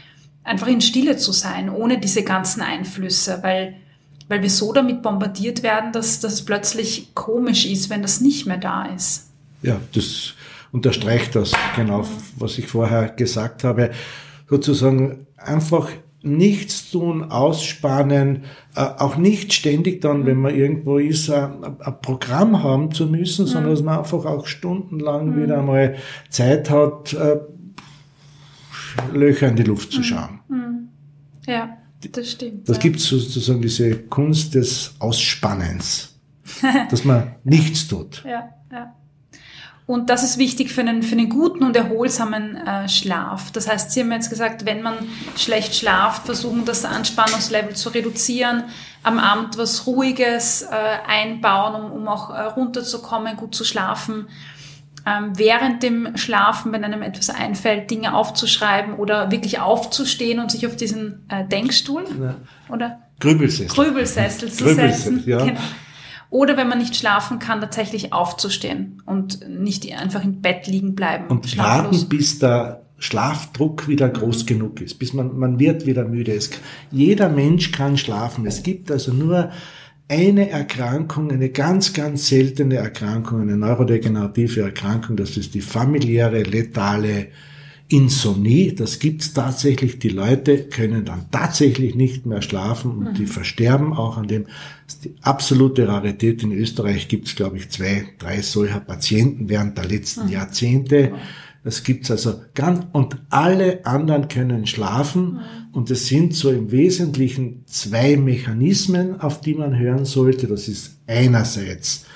einfach 0.42 0.66
in 0.66 0.80
Stille 0.80 1.16
zu 1.16 1.30
sein, 1.30 1.70
ohne 1.70 1.98
diese 1.98 2.24
ganzen 2.24 2.60
Einflüsse, 2.60 3.38
weil, 3.42 3.76
weil 4.28 4.42
wir 4.42 4.50
so 4.50 4.72
damit 4.72 5.02
bombardiert 5.02 5.62
werden, 5.62 5.92
dass, 5.92 6.22
es 6.22 6.44
plötzlich 6.44 7.14
komisch 7.14 7.66
ist, 7.66 7.90
wenn 7.90 8.02
das 8.02 8.20
nicht 8.20 8.46
mehr 8.46 8.58
da 8.58 8.86
ist. 8.86 9.30
Ja, 9.62 9.80
das 9.94 10.34
unterstreicht 10.72 11.34
das 11.34 11.52
genau, 11.76 12.04
was 12.36 12.58
ich 12.58 12.66
vorher 12.66 13.08
gesagt 13.08 13.64
habe. 13.64 13.90
Sozusagen 14.48 15.26
einfach 15.36 15.88
nichts 16.22 16.90
tun, 16.90 17.30
ausspannen, 17.30 18.44
äh, 18.74 18.80
auch 18.80 19.16
nicht 19.16 19.52
ständig 19.52 20.00
dann, 20.00 20.26
wenn 20.26 20.38
man 20.38 20.54
irgendwo 20.54 20.98
ist, 20.98 21.30
ein, 21.30 21.64
ein 21.78 22.00
Programm 22.02 22.62
haben 22.62 22.90
zu 22.90 23.06
müssen, 23.06 23.44
mhm. 23.44 23.48
sondern 23.48 23.70
dass 23.70 23.82
man 23.82 23.98
einfach 23.98 24.24
auch 24.24 24.46
stundenlang 24.46 25.30
mhm. 25.30 25.42
wieder 25.42 25.58
einmal 25.58 25.96
Zeit 26.28 26.68
hat, 26.68 27.12
äh, 27.12 27.38
Löcher 29.12 29.48
in 29.48 29.56
die 29.56 29.62
Luft 29.62 29.92
zu 29.92 29.98
mhm. 30.00 30.04
schauen. 30.04 30.40
Ja, 31.46 31.76
das 32.12 32.30
stimmt. 32.30 32.68
Das 32.68 32.76
ja. 32.76 32.82
gibt 32.82 33.00
sozusagen 33.00 33.62
diese 33.62 33.96
Kunst 33.96 34.54
des 34.54 34.94
Ausspannens, 34.98 36.14
dass 36.90 37.04
man 37.04 37.36
nichts 37.44 37.88
tut. 37.88 38.22
Ja, 38.24 38.50
ja. 38.70 38.94
Und 39.86 40.10
das 40.10 40.24
ist 40.24 40.36
wichtig 40.36 40.72
für 40.72 40.80
einen, 40.80 41.04
für 41.04 41.12
einen 41.12 41.28
guten 41.28 41.62
und 41.62 41.76
erholsamen 41.76 42.56
äh, 42.56 42.88
Schlaf. 42.88 43.52
Das 43.52 43.68
heißt, 43.68 43.92
Sie 43.92 44.00
haben 44.00 44.10
jetzt 44.10 44.30
gesagt, 44.30 44.64
wenn 44.64 44.82
man 44.82 44.94
schlecht 45.36 45.76
schlaft, 45.76 46.26
versuchen 46.26 46.64
das 46.64 46.84
Anspannungslevel 46.84 47.76
zu 47.76 47.90
reduzieren, 47.90 48.64
am 49.04 49.20
Abend 49.20 49.56
was 49.58 49.86
Ruhiges 49.86 50.62
äh, 50.62 50.74
einbauen, 51.06 51.80
um, 51.80 51.92
um 51.92 52.08
auch 52.08 52.30
äh, 52.30 52.42
runterzukommen, 52.42 53.36
gut 53.36 53.54
zu 53.54 53.64
schlafen. 53.64 54.26
Ähm, 55.06 55.32
während 55.36 55.82
dem 55.82 56.16
Schlafen, 56.16 56.72
wenn 56.72 56.82
einem 56.82 57.02
etwas 57.02 57.30
einfällt, 57.30 57.90
Dinge 57.90 58.14
aufzuschreiben 58.14 58.94
oder 58.94 59.30
wirklich 59.30 59.60
aufzustehen 59.60 60.40
und 60.40 60.50
sich 60.50 60.66
auf 60.66 60.74
diesen 60.74 61.24
äh, 61.28 61.46
Denkstuhl 61.46 62.04
ja. 62.20 62.34
oder 62.68 62.98
Grübelsessel, 63.20 63.68
Grübelsessel 63.68 64.50
zu 64.50 64.64
Grübelsessel, 64.64 65.14
setzen. 65.14 65.30
Ja. 65.30 65.38
Genau 65.46 65.60
oder 66.30 66.56
wenn 66.56 66.68
man 66.68 66.78
nicht 66.78 66.96
schlafen 66.96 67.38
kann, 67.38 67.60
tatsächlich 67.60 68.12
aufzustehen 68.12 69.02
und 69.06 69.48
nicht 69.48 69.90
einfach 69.96 70.24
im 70.24 70.40
Bett 70.40 70.66
liegen 70.66 70.94
bleiben. 70.94 71.28
Und 71.28 71.56
warten, 71.56 72.08
bis 72.08 72.38
der 72.38 72.82
Schlafdruck 72.98 73.88
wieder 73.88 74.08
groß 74.08 74.46
genug 74.46 74.80
ist, 74.80 74.98
bis 74.98 75.12
man, 75.12 75.38
man 75.38 75.58
wird 75.58 75.86
wieder 75.86 76.04
müde. 76.04 76.32
Es, 76.32 76.50
jeder 76.90 77.28
Mensch 77.28 77.70
kann 77.70 77.96
schlafen. 77.96 78.46
Es 78.46 78.62
gibt 78.62 78.90
also 78.90 79.12
nur 79.12 79.50
eine 80.08 80.50
Erkrankung, 80.50 81.30
eine 81.30 81.50
ganz, 81.50 81.92
ganz 81.92 82.28
seltene 82.28 82.76
Erkrankung, 82.76 83.40
eine 83.40 83.56
neurodegenerative 83.56 84.62
Erkrankung, 84.62 85.16
das 85.16 85.36
ist 85.36 85.54
die 85.54 85.60
familiäre 85.60 86.42
letale 86.42 87.28
Insomnie, 87.88 88.74
das 88.74 88.98
gibt's 88.98 89.32
tatsächlich. 89.32 90.00
Die 90.00 90.08
Leute 90.08 90.64
können 90.64 91.04
dann 91.04 91.30
tatsächlich 91.30 91.94
nicht 91.94 92.26
mehr 92.26 92.42
schlafen 92.42 92.90
und 92.90 93.12
mhm. 93.12 93.14
die 93.14 93.26
versterben 93.26 93.92
auch 93.92 94.16
an 94.16 94.26
dem. 94.26 94.44
Das 94.86 94.94
ist 94.94 95.04
die 95.04 95.14
absolute 95.22 95.86
Rarität. 95.86 96.42
In 96.42 96.50
Österreich 96.50 97.06
gibt's, 97.06 97.36
glaube 97.36 97.58
ich, 97.58 97.70
zwei, 97.70 98.04
drei 98.18 98.42
solcher 98.42 98.80
Patienten 98.80 99.48
während 99.48 99.78
der 99.78 99.84
letzten 99.84 100.26
mhm. 100.26 100.32
Jahrzehnte. 100.32 101.12
Das 101.66 101.82
gibt's 101.82 102.12
also 102.12 102.42
ganz, 102.54 102.86
und 102.92 103.16
alle 103.28 103.84
anderen 103.84 104.28
können 104.28 104.68
schlafen. 104.68 105.32
Mhm. 105.32 105.40
Und 105.72 105.90
es 105.90 106.06
sind 106.06 106.32
so 106.32 106.48
im 106.52 106.70
Wesentlichen 106.70 107.64
zwei 107.66 108.16
Mechanismen, 108.16 109.20
auf 109.20 109.40
die 109.40 109.54
man 109.54 109.76
hören 109.76 110.04
sollte. 110.04 110.46
Das 110.46 110.68
ist 110.68 111.00
einerseits 111.08 112.06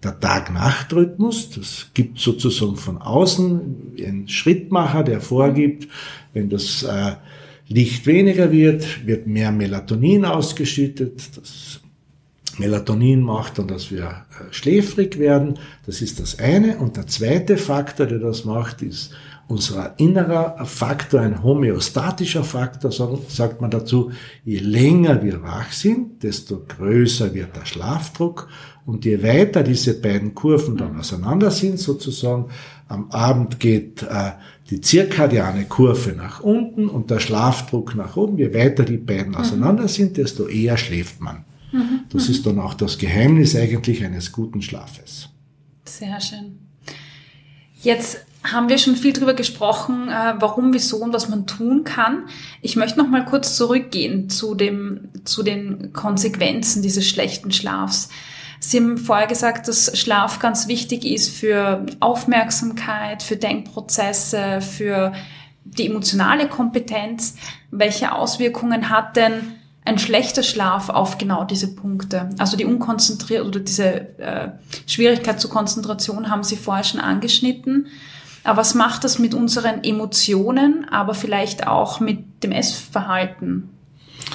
der 0.00 0.20
Tag-Nacht-Rhythmus. 0.20 1.50
Das 1.50 1.90
gibt 1.92 2.20
sozusagen 2.20 2.76
von 2.76 2.98
außen 2.98 3.96
einen 3.98 4.28
Schrittmacher, 4.28 5.02
der 5.02 5.20
vorgibt, 5.20 5.88
wenn 6.32 6.48
das 6.48 6.84
äh, 6.84 7.14
Licht 7.66 8.06
weniger 8.06 8.52
wird, 8.52 9.08
wird 9.08 9.26
mehr 9.26 9.50
Melatonin 9.50 10.24
ausgeschüttet. 10.24 11.20
Das 11.34 11.79
Melatonin 12.60 13.22
macht 13.22 13.58
dann, 13.58 13.66
dass 13.66 13.90
wir 13.90 14.04
äh, 14.04 14.52
schläfrig 14.52 15.18
werden. 15.18 15.58
Das 15.86 16.00
ist 16.00 16.20
das 16.20 16.38
eine. 16.38 16.76
Und 16.76 16.96
der 16.96 17.08
zweite 17.08 17.56
Faktor, 17.56 18.06
der 18.06 18.18
das 18.20 18.44
macht, 18.44 18.82
ist 18.82 19.10
unser 19.48 19.94
innerer 19.98 20.64
Faktor, 20.64 21.20
ein 21.20 21.42
homöostatischer 21.42 22.44
Faktor, 22.44 22.92
sagt 23.28 23.60
man 23.60 23.70
dazu. 23.70 24.12
Je 24.44 24.60
länger 24.60 25.24
wir 25.24 25.42
wach 25.42 25.72
sind, 25.72 26.22
desto 26.22 26.62
größer 26.68 27.34
wird 27.34 27.56
der 27.56 27.66
Schlafdruck 27.66 28.48
und 28.86 29.04
je 29.04 29.22
weiter 29.24 29.64
diese 29.64 30.00
beiden 30.00 30.34
Kurven 30.36 30.76
dann 30.76 30.98
auseinander 30.98 31.50
sind, 31.50 31.80
sozusagen, 31.80 32.46
am 32.86 33.10
Abend 33.10 33.58
geht 33.58 34.02
äh, 34.02 34.32
die 34.70 34.80
zirkadiane 34.80 35.64
Kurve 35.64 36.12
nach 36.12 36.40
unten 36.40 36.88
und 36.88 37.10
der 37.10 37.18
Schlafdruck 37.18 37.96
nach 37.96 38.16
oben. 38.16 38.38
Je 38.38 38.54
weiter 38.54 38.84
die 38.84 38.98
beiden 38.98 39.34
auseinander 39.34 39.88
sind, 39.88 40.16
desto 40.16 40.46
eher 40.46 40.76
schläft 40.76 41.20
man. 41.20 41.44
Mhm. 41.72 42.00
Das 42.10 42.28
ist 42.28 42.46
dann 42.46 42.58
auch 42.58 42.74
das 42.74 42.98
Geheimnis 42.98 43.54
eigentlich 43.54 44.04
eines 44.04 44.32
guten 44.32 44.62
Schlafes. 44.62 45.28
Sehr 45.84 46.20
schön. 46.20 46.58
Jetzt 47.82 48.18
haben 48.42 48.68
wir 48.68 48.78
schon 48.78 48.96
viel 48.96 49.12
darüber 49.12 49.34
gesprochen, 49.34 50.08
äh, 50.08 50.34
warum, 50.38 50.72
wieso 50.72 50.98
und 50.98 51.12
was 51.12 51.28
man 51.28 51.46
tun 51.46 51.84
kann. 51.84 52.24
Ich 52.62 52.76
möchte 52.76 52.98
noch 52.98 53.08
mal 53.08 53.24
kurz 53.24 53.56
zurückgehen 53.56 54.30
zu 54.30 54.54
dem, 54.54 55.08
zu 55.24 55.42
den 55.42 55.92
Konsequenzen 55.92 56.82
dieses 56.82 57.06
schlechten 57.08 57.52
Schlafs. 57.52 58.08
Sie 58.58 58.78
haben 58.78 58.98
vorher 58.98 59.26
gesagt, 59.26 59.68
dass 59.68 59.98
Schlaf 59.98 60.38
ganz 60.38 60.68
wichtig 60.68 61.04
ist 61.04 61.30
für 61.30 61.86
Aufmerksamkeit, 62.00 63.22
für 63.22 63.36
Denkprozesse, 63.36 64.60
für 64.60 65.12
die 65.64 65.86
emotionale 65.86 66.48
Kompetenz. 66.48 67.36
Welche 67.70 68.12
Auswirkungen 68.12 68.90
hat 68.90 69.16
denn 69.16 69.54
ein 69.84 69.98
schlechter 69.98 70.42
Schlaf 70.42 70.88
auf 70.88 71.18
genau 71.18 71.44
diese 71.44 71.74
Punkte. 71.74 72.30
Also 72.38 72.56
die 72.56 72.64
unkonzentriert 72.64 73.46
oder 73.46 73.60
diese 73.60 74.18
äh, 74.18 74.48
Schwierigkeit 74.86 75.40
zur 75.40 75.50
Konzentration 75.50 76.30
haben 76.30 76.44
Sie 76.44 76.56
vorher 76.56 76.84
schon 76.84 77.00
angeschnitten. 77.00 77.86
Aber 78.44 78.58
was 78.58 78.74
macht 78.74 79.04
das 79.04 79.18
mit 79.18 79.34
unseren 79.34 79.84
Emotionen, 79.84 80.86
aber 80.90 81.14
vielleicht 81.14 81.66
auch 81.66 82.00
mit 82.00 82.42
dem 82.42 82.52
Essverhalten, 82.52 83.68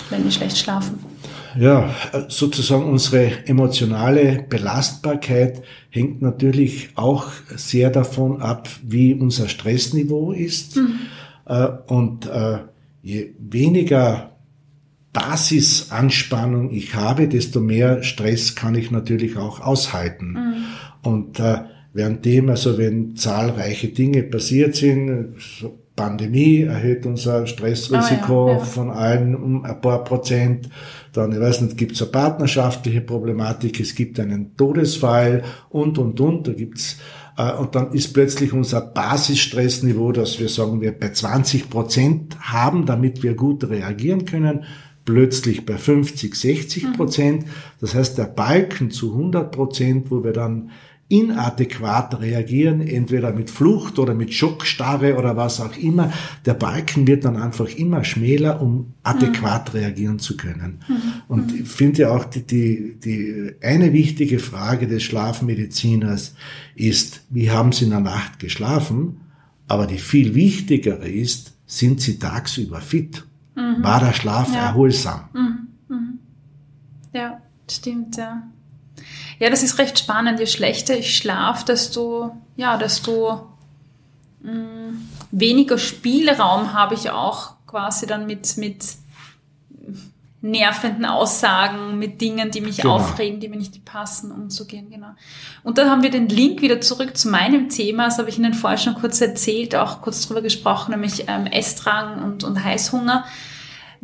wenn 0.10 0.24
wir 0.24 0.32
schlecht 0.32 0.58
schlafen? 0.58 1.00
Ja, 1.58 1.90
sozusagen 2.28 2.84
unsere 2.84 3.48
emotionale 3.48 4.46
Belastbarkeit 4.50 5.64
hängt 5.90 6.22
natürlich 6.22 6.90
auch 6.96 7.28
sehr 7.56 7.90
davon 7.90 8.42
ab, 8.42 8.68
wie 8.84 9.14
unser 9.14 9.48
Stressniveau 9.48 10.34
ist. 10.34 10.76
Mhm. 10.76 11.00
Äh, 11.46 11.68
und 11.88 12.26
äh, 12.26 12.60
je 13.02 13.34
weniger 13.40 14.35
Basisanspannung 15.16 16.72
ich 16.72 16.94
habe, 16.94 17.28
desto 17.28 17.62
mehr 17.62 18.04
Stress 18.04 18.54
kann 18.54 18.76
ich 18.76 18.92
natürlich 18.92 19.38
auch 19.38 19.62
aushalten. 19.62 20.34
Mhm. 20.34 21.10
Und 21.10 21.40
äh, 21.40 21.62
währenddem, 21.94 22.50
also 22.50 22.78
wenn 22.78 23.16
zahlreiche 23.16 23.88
Dinge 23.88 24.24
passiert 24.24 24.76
sind, 24.76 25.36
so 25.40 25.80
Pandemie 25.96 26.64
erhöht 26.64 27.06
unser 27.06 27.48
Stressrisiko 27.48 28.48
ah, 28.48 28.52
ja, 28.52 28.58
ja. 28.58 28.64
von 28.64 28.90
allen 28.92 29.36
um 29.36 29.64
ein 29.64 29.80
paar 29.80 30.04
Prozent. 30.04 30.70
Dann, 31.14 31.32
ich 31.32 31.40
weiß 31.40 31.62
nicht, 31.62 31.78
gibt 31.78 31.94
es 31.94 32.02
eine 32.02 32.12
partnerschaftliche 32.12 33.00
Problematik, 33.00 33.80
es 33.80 33.96
gibt 33.96 34.20
einen 34.20 34.58
Todesfall 34.58 35.44
und, 35.70 35.98
und, 35.98 36.20
und. 36.20 36.48
Da 36.48 36.52
gibt's 36.52 36.98
äh, 37.38 37.54
und 37.54 37.76
dann 37.76 37.94
ist 37.94 38.14
plötzlich 38.14 38.52
unser 38.52 38.82
Basisstressniveau, 38.82 40.12
dass 40.12 40.40
wir 40.40 40.50
sagen, 40.50 40.82
wir 40.82 40.92
bei 40.92 41.12
20 41.12 41.70
Prozent 41.70 42.38
haben, 42.42 42.86
damit 42.86 43.24
wir 43.24 43.36
gut 43.36 43.70
reagieren 43.70 44.26
können, 44.26 44.66
plötzlich 45.06 45.66
bei 45.66 45.78
50, 45.78 46.36
60 46.36 46.94
Prozent. 46.94 47.46
Mhm. 47.46 47.50
Das 47.80 47.96
heißt, 47.96 48.18
der 48.18 48.26
Balken 48.26 48.92
zu 48.92 49.12
100 49.14 49.52
Prozent, 49.52 50.12
wo 50.12 50.24
wir 50.24 50.34
dann 50.34 50.72
inadäquat 51.08 52.20
reagieren, 52.20 52.82
entweder 52.82 53.32
mit 53.32 53.52
Flucht 53.52 54.00
oder 54.00 54.16
mit 54.16 54.34
Schockstarre 54.34 55.16
oder 55.18 55.38
was 55.38 55.62
auch 55.62 55.78
immer. 55.78 56.12
Der 56.46 56.56
Balken 56.56 57.06
wird 57.06 57.26
dann 57.26 57.38
einfach 57.38 57.70
immer 57.76 58.04
schmäler, 58.04 58.60
um 58.60 58.94
adäquat 59.04 59.72
mhm. 59.72 59.80
reagieren 59.80 60.20
zu 60.20 60.36
können. 60.36 60.80
Mhm. 60.88 60.96
Und 61.28 61.54
ich 61.54 61.68
finde 61.68 62.04
ja 62.04 62.10
auch 62.10 62.26
die, 62.26 62.42
die, 62.42 62.98
die 63.04 63.52
eine 63.62 63.94
wichtige 63.94 64.40
Frage 64.40 64.88
des 64.88 65.04
Schlafmediziners 65.04 66.34
ist, 66.76 67.22
wie 67.30 67.52
haben 67.52 67.72
Sie 67.72 67.86
in 67.86 67.92
der 67.92 68.00
Nacht 68.00 68.40
geschlafen? 68.40 69.18
Aber 69.68 69.86
die 69.86 70.00
viel 70.00 70.34
wichtigere 70.34 71.08
ist, 71.08 71.54
sind 71.68 72.02
Sie 72.02 72.18
tagsüber 72.18 72.82
fit? 72.82 73.24
Mhm. 73.78 73.84
War 73.84 74.00
der 74.00 74.14
Schlaf 74.14 74.54
ja. 74.54 74.68
erholsam? 74.68 75.30
Mhm. 75.34 75.68
Mhm. 75.88 76.20
Ja, 77.14 77.42
stimmt, 77.70 78.18
ja. 78.18 78.44
Ja, 79.40 79.50
das 79.50 79.64
ist 79.64 79.78
recht 79.78 80.00
spannend. 80.00 80.40
Je 80.40 80.48
schlechter 80.48 80.98
ich 80.98 81.18
schlafe, 81.18 81.66
desto, 81.66 82.36
ja, 82.56 82.78
desto 82.78 83.50
mh, 84.42 84.54
mm, 84.54 85.10
weniger 85.32 85.78
Spielraum 85.78 86.74
habe 86.74 86.96
ich 86.96 87.10
auch 87.10 87.56
quasi 87.68 88.08
dann 88.08 88.26
mit, 88.26 88.58
mit 88.58 88.86
nervenden 90.46 91.06
Aussagen, 91.06 91.98
mit 91.98 92.22
Dingen, 92.22 92.52
die 92.52 92.62
mich 92.62 92.78
genau. 92.78 92.96
aufregen, 92.96 93.40
die 93.40 93.50
mir 93.50 93.58
nicht 93.58 93.84
passen, 93.84 94.32
umzugehen, 94.32 94.90
genau. 94.92 95.10
Und 95.64 95.80
dann 95.80 95.90
haben 95.90 96.04
wir 96.04 96.12
den 96.12 96.30
Link 96.30 96.62
wieder 96.62 96.80
zurück 96.82 97.18
zu 97.18 97.30
meinem 97.30 97.70
Thema, 97.70 98.06
das 98.06 98.20
habe 98.20 98.30
ich 98.30 98.38
Ihnen 98.38 98.54
vorher 98.54 98.78
schon 98.78 98.94
kurz 98.94 99.20
erzählt, 99.20 99.76
auch 99.76 100.02
kurz 100.02 100.28
drüber 100.28 100.44
gesprochen, 100.44 100.92
nämlich 100.92 101.26
ähm, 101.28 101.48
Essdrang 101.48 102.24
und, 102.24 102.44
und 102.44 102.64
Heißhunger 102.64 103.26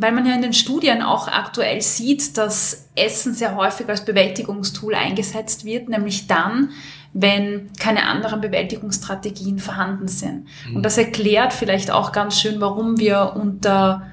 weil 0.01 0.11
man 0.13 0.25
ja 0.25 0.33
in 0.33 0.41
den 0.41 0.53
Studien 0.53 1.03
auch 1.03 1.27
aktuell 1.27 1.79
sieht, 1.81 2.35
dass 2.35 2.87
Essen 2.95 3.35
sehr 3.35 3.55
häufig 3.55 3.87
als 3.87 4.03
Bewältigungstool 4.03 4.95
eingesetzt 4.95 5.63
wird, 5.63 5.89
nämlich 5.89 6.25
dann, 6.25 6.71
wenn 7.13 7.71
keine 7.79 8.07
anderen 8.07 8.41
Bewältigungsstrategien 8.41 9.59
vorhanden 9.59 10.07
sind. 10.07 10.47
Mhm. 10.67 10.77
Und 10.77 10.83
das 10.83 10.97
erklärt 10.97 11.53
vielleicht 11.53 11.91
auch 11.91 12.13
ganz 12.13 12.39
schön, 12.39 12.59
warum 12.59 12.97
wir 12.97 13.33
unter, 13.35 14.07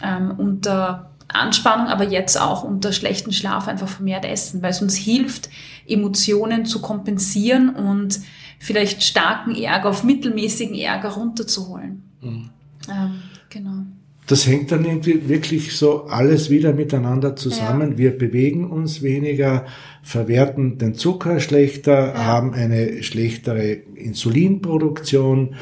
ähm, 0.00 0.32
unter 0.38 1.10
Anspannung, 1.26 1.88
aber 1.88 2.04
jetzt 2.04 2.40
auch 2.40 2.62
unter 2.62 2.92
schlechten 2.92 3.32
Schlaf 3.32 3.66
einfach 3.66 3.88
vermehrt 3.88 4.24
essen, 4.24 4.62
weil 4.62 4.70
es 4.70 4.80
uns 4.80 4.94
hilft, 4.94 5.50
Emotionen 5.88 6.66
zu 6.66 6.80
kompensieren 6.80 7.74
und 7.74 8.20
vielleicht 8.60 9.02
starken 9.02 9.56
Ärger 9.56 9.88
auf 9.88 10.04
mittelmäßigen 10.04 10.76
Ärger 10.76 11.08
runterzuholen. 11.08 12.04
Mhm. 12.20 12.50
Ähm, 12.88 13.22
genau 13.48 13.82
das 14.32 14.46
hängt 14.46 14.72
dann 14.72 14.86
irgendwie 14.86 15.28
wirklich 15.28 15.76
so 15.76 16.04
alles 16.04 16.48
wieder 16.48 16.72
miteinander 16.72 17.36
zusammen. 17.36 17.92
Ja. 17.92 17.98
Wir 17.98 18.10
bewegen 18.16 18.70
uns 18.70 19.02
weniger, 19.02 19.66
verwerten 20.02 20.78
den 20.78 20.94
Zucker 20.94 21.38
schlechter, 21.38 22.14
ja. 22.14 22.24
haben 22.24 22.54
eine 22.54 23.02
schlechtere 23.02 23.72
Insulinproduktion. 23.94 25.56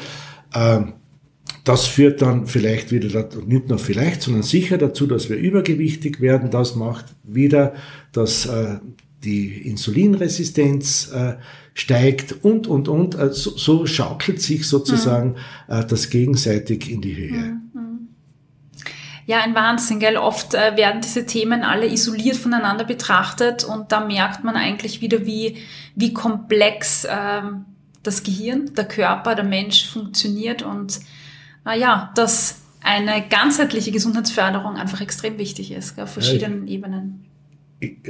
Ähm, 0.55 0.93
das 1.65 1.87
führt 1.87 2.23
dann 2.23 2.47
vielleicht 2.47 2.93
wieder, 2.93 3.29
nicht 3.45 3.69
nur 3.69 3.81
vielleicht, 3.81 4.23
sondern 4.23 4.45
sicher 4.45 4.79
dazu, 4.79 5.09
dass 5.09 5.29
wir 5.29 5.37
übergewichtig 5.37 6.21
werden. 6.21 6.51
Das 6.53 6.77
macht 6.77 7.07
wieder, 7.25 7.75
dass 8.13 8.47
äh, 8.47 8.77
die 9.25 9.69
Insulinresistenz 9.69 11.11
äh, 11.13 11.35
steigt 11.75 12.37
und, 12.45 12.69
und, 12.69 12.87
und. 12.87 13.17
Äh, 13.17 13.31
so, 13.33 13.85
schaukelt 13.87 14.41
sich 14.41 14.69
sozusagen 14.69 15.31
mhm. 15.69 15.87
das 15.89 16.09
gegenseitig 16.09 16.89
in 16.89 17.01
die 17.01 17.17
Höhe. 17.17 17.57
Ja, 19.31 19.43
ein 19.43 19.55
Wahnsinn, 19.55 20.01
gell? 20.01 20.17
Oft 20.17 20.55
äh, 20.55 20.77
werden 20.77 21.03
diese 21.03 21.25
Themen 21.25 21.63
alle 21.63 21.87
isoliert 21.87 22.37
voneinander 22.37 22.83
betrachtet 22.83 23.63
und 23.63 23.93
da 23.93 24.01
merkt 24.01 24.43
man 24.43 24.57
eigentlich 24.57 25.03
wieder, 25.03 25.25
wie, 25.25 25.59
wie 25.95 26.13
komplex 26.13 27.07
ähm, 27.09 27.65
das 28.03 28.25
Gehirn, 28.25 28.75
der 28.75 28.89
Körper, 28.89 29.37
der 29.37 29.45
Mensch 29.45 29.87
funktioniert 29.87 30.63
und 30.63 30.99
äh, 31.65 31.79
ja, 31.79 32.11
dass 32.17 32.63
eine 32.83 33.25
ganzheitliche 33.29 33.93
Gesundheitsförderung 33.93 34.77
einfach 34.77 35.01
extrem 35.01 35.39
wichtig 35.39 35.71
ist, 35.71 35.95
gell, 35.95 36.03
auf 36.03 36.13
verschiedenen 36.13 36.67
ja, 36.67 36.75
Ebenen 36.75 37.30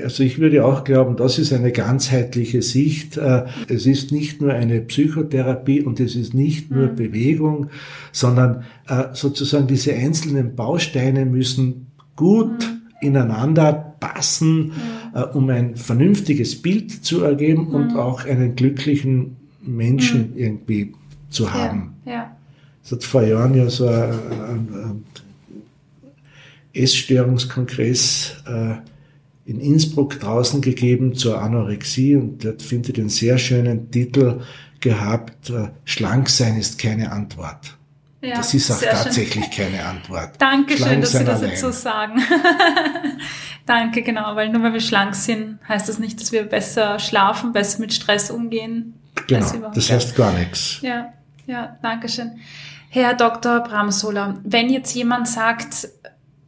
also 0.02 0.24
ich 0.24 0.38
würde 0.38 0.64
auch 0.64 0.82
glauben, 0.84 1.16
das 1.16 1.38
ist 1.38 1.52
eine 1.52 1.70
ganzheitliche 1.70 2.60
Sicht. 2.60 3.16
Äh, 3.16 3.44
es 3.68 3.86
ist 3.86 4.10
nicht 4.10 4.40
nur 4.40 4.52
eine 4.52 4.80
Psychotherapie 4.80 5.82
und 5.82 6.00
es 6.00 6.16
ist 6.16 6.34
nicht 6.34 6.70
nur 6.70 6.88
mhm. 6.88 6.96
Bewegung, 6.96 7.70
sondern 8.10 8.64
äh, 8.88 9.04
sozusagen 9.12 9.68
diese 9.68 9.94
einzelnen 9.94 10.56
Bausteine 10.56 11.24
müssen 11.24 11.86
gut 12.16 12.48
mhm. 12.48 12.82
ineinander 13.00 13.72
passen, 14.00 14.66
mhm. 14.66 14.72
Äh, 15.14 15.22
um 15.24 15.48
ein 15.50 15.76
vernünftiges 15.76 16.62
Bild 16.62 17.04
zu 17.04 17.22
ergeben 17.22 17.68
und 17.68 17.92
mhm. 17.92 17.96
auch 17.96 18.24
einen 18.24 18.56
glücklichen 18.56 19.36
Menschen 19.62 20.32
mhm. 20.32 20.36
irgendwie 20.36 20.92
zu 21.30 21.52
haben. 21.52 21.94
Ja, 22.04 22.12
ja. 22.12 22.36
Es 22.84 22.92
hat 22.92 23.04
vor 23.04 23.22
Jahren 23.22 23.54
ja 23.54 23.68
so 23.68 23.86
ein, 23.86 23.94
ein, 23.94 24.68
ein 24.72 25.04
Essstörungskongress 26.72 28.36
äh, 28.46 28.74
in 29.50 29.58
Innsbruck 29.58 30.20
draußen 30.20 30.60
gegeben 30.60 31.16
zur 31.16 31.42
Anorexie 31.42 32.14
und 32.14 32.44
der 32.44 32.54
findet 32.60 32.96
den 32.96 33.08
sehr 33.08 33.36
schönen 33.36 33.90
Titel 33.90 34.42
gehabt, 34.78 35.50
äh, 35.50 35.70
Schlank 35.84 36.28
sein 36.28 36.56
ist 36.56 36.78
keine 36.78 37.10
Antwort. 37.10 37.76
Ja, 38.22 38.36
das 38.36 38.54
ist 38.54 38.70
auch 38.70 38.80
tatsächlich 38.80 39.46
schön. 39.46 39.66
keine 39.66 39.84
Antwort. 39.84 40.32
Dankeschön, 40.38 41.00
dass 41.00 41.12
Sie 41.12 41.24
das 41.24 41.40
allein. 41.40 41.50
jetzt 41.50 41.60
so 41.62 41.72
sagen. 41.72 42.22
Danke, 43.66 44.02
genau, 44.02 44.36
weil 44.36 44.50
nur 44.50 44.62
weil 44.62 44.72
wir 44.74 44.80
schlank 44.80 45.16
sind, 45.16 45.58
heißt 45.66 45.88
das 45.88 45.98
nicht, 45.98 46.20
dass 46.20 46.30
wir 46.30 46.44
besser 46.44 46.98
schlafen, 47.00 47.52
besser 47.52 47.80
mit 47.80 47.92
Stress 47.92 48.30
umgehen. 48.30 48.94
Genau, 49.26 49.70
das 49.74 49.90
heißt 49.90 50.14
gar 50.14 50.32
nichts. 50.32 50.78
Ja, 50.82 51.12
ja, 51.46 51.76
danke 51.82 52.08
schön. 52.08 52.38
Herr 52.90 53.14
Dr. 53.14 53.60
Bramsola, 53.60 54.38
wenn 54.44 54.70
jetzt 54.70 54.94
jemand 54.94 55.26
sagt, 55.26 55.88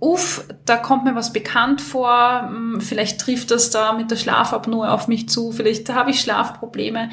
uff, 0.03 0.45
da 0.65 0.77
kommt 0.77 1.05
mir 1.05 1.15
was 1.15 1.33
bekannt 1.33 1.81
vor, 1.81 2.49
hm, 2.49 2.81
vielleicht 2.81 3.21
trifft 3.21 3.53
das 3.53 3.71
da 3.71 3.93
mit 3.93 4.11
der 4.11 4.17
Schlafapnoe 4.17 4.91
auf 4.91 5.07
mich 5.07 5.29
zu, 5.29 5.53
vielleicht 5.53 5.89
habe 5.91 6.11
ich 6.11 6.21
Schlafprobleme. 6.21 7.11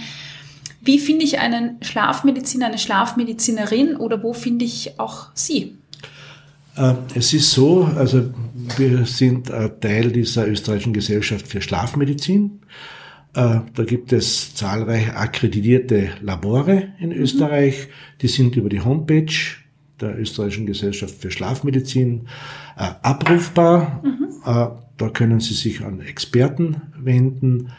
Wie 0.82 0.98
finde 0.98 1.24
ich 1.24 1.40
einen 1.40 1.78
Schlafmediziner, 1.84 2.66
eine 2.66 2.80
Schlafmedizinerin 2.80 3.96
oder 3.96 4.24
wo 4.24 4.34
finde 4.34 4.66
ich 4.66 5.00
auch 5.00 5.28
Sie? 5.36 5.78
Äh, 6.76 6.96
es 7.14 7.32
ist 7.34 7.52
so, 7.52 7.84
also 7.96 8.32
wir 8.78 9.06
sind 9.06 9.52
Teil 9.82 10.12
dieser 10.12 10.48
österreichischen 10.48 10.94
Gesellschaft 10.94 11.48
für 11.48 11.62
Schlafmedizin. 11.62 12.62
Äh, 13.36 13.60
da 13.76 13.84
gibt 13.86 14.14
es 14.14 14.56
zahlreiche 14.56 15.16
akkreditierte 15.16 16.10
Labore 16.22 16.94
in 17.00 17.10
mhm. 17.10 17.22
Österreich. 17.22 17.90
Die 18.22 18.28
sind 18.28 18.56
über 18.56 18.70
die 18.70 18.82
Homepage 18.82 19.36
der 20.02 20.18
österreichischen 20.18 20.66
Gesellschaft 20.66 21.16
für 21.16 21.32
Schlafmedizin 21.32 22.28
äh, 22.80 22.92
abrufbar. 23.02 24.02
Mhm. 24.04 24.28
Äh, 24.46 24.68
da 24.98 25.10
können 25.10 25.40
Sie 25.40 25.54
sich 25.54 25.84
an 25.84 26.02
Experten 26.02 26.82
wenden. 26.98 27.72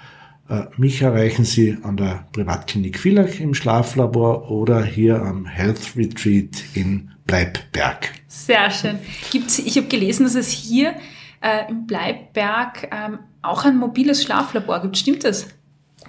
Äh, 0.48 0.64
mich 0.76 1.02
erreichen 1.02 1.44
Sie 1.44 1.78
an 1.82 1.96
der 1.96 2.26
Privatklinik 2.32 2.98
Villach 2.98 3.40
im 3.40 3.54
Schlaflabor 3.54 4.50
oder 4.50 4.84
hier 4.84 5.22
am 5.22 5.46
Health 5.46 5.96
Retreat 5.96 6.62
in 6.74 7.10
Bleibberg. 7.24 8.10
Sehr 8.28 8.70
schön. 8.70 8.98
Gibt's, 9.30 9.58
ich 9.58 9.76
habe 9.76 9.88
gelesen, 9.88 10.24
dass 10.24 10.34
es 10.34 10.48
hier 10.48 10.94
äh, 11.40 11.68
im 11.68 11.86
Bleibberg 11.86 12.88
ähm, 12.92 13.18
auch 13.42 13.64
ein 13.64 13.78
mobiles 13.78 14.22
Schlaflabor 14.22 14.82
gibt. 14.82 14.98
Stimmt 14.98 15.24
das? 15.24 15.46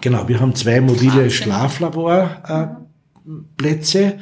Genau, 0.02 0.28
wir 0.28 0.40
haben 0.40 0.56
zwei 0.56 0.82
mobile 0.82 1.30
Schlaflaborplätze. 1.30 4.04
Äh, 4.04 4.18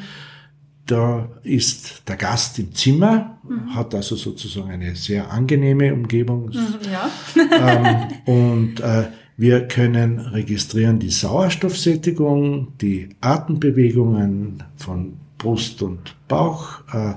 da 0.92 1.30
ist 1.44 2.04
der 2.08 2.16
Gast 2.16 2.58
im 2.60 2.74
Zimmer, 2.74 3.38
mhm. 3.48 3.76
hat 3.76 3.94
also 3.94 4.16
sozusagen 4.16 4.72
eine 4.72 4.96
sehr 4.96 5.32
angenehme 5.32 5.94
Umgebung. 5.94 6.50
Mhm, 6.50 6.78
ja. 6.92 7.10
ähm, 7.52 8.08
und 8.26 8.80
äh, 8.80 9.08
wir 9.38 9.68
können 9.68 10.20
registrieren 10.20 11.00
die 11.00 11.12
Sauerstoffsättigung, 11.12 12.74
die 12.82 13.10
Atembewegungen 13.22 14.64
von 14.76 15.14
Brust 15.38 15.82
und 15.82 16.16
Bauch 16.28 16.82
äh, 16.92 17.14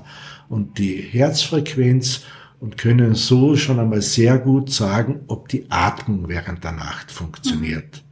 und 0.49 0.77
die 0.77 0.95
Herzfrequenz 0.95 2.21
und 2.59 2.77
können 2.77 3.15
so 3.15 3.55
schon 3.55 3.79
einmal 3.79 4.01
sehr 4.01 4.37
gut 4.37 4.71
sagen, 4.71 5.21
ob 5.27 5.49
die 5.49 5.65
Atmung 5.69 6.29
während 6.29 6.63
der 6.63 6.71
Nacht 6.71 7.11
funktioniert. 7.11 8.03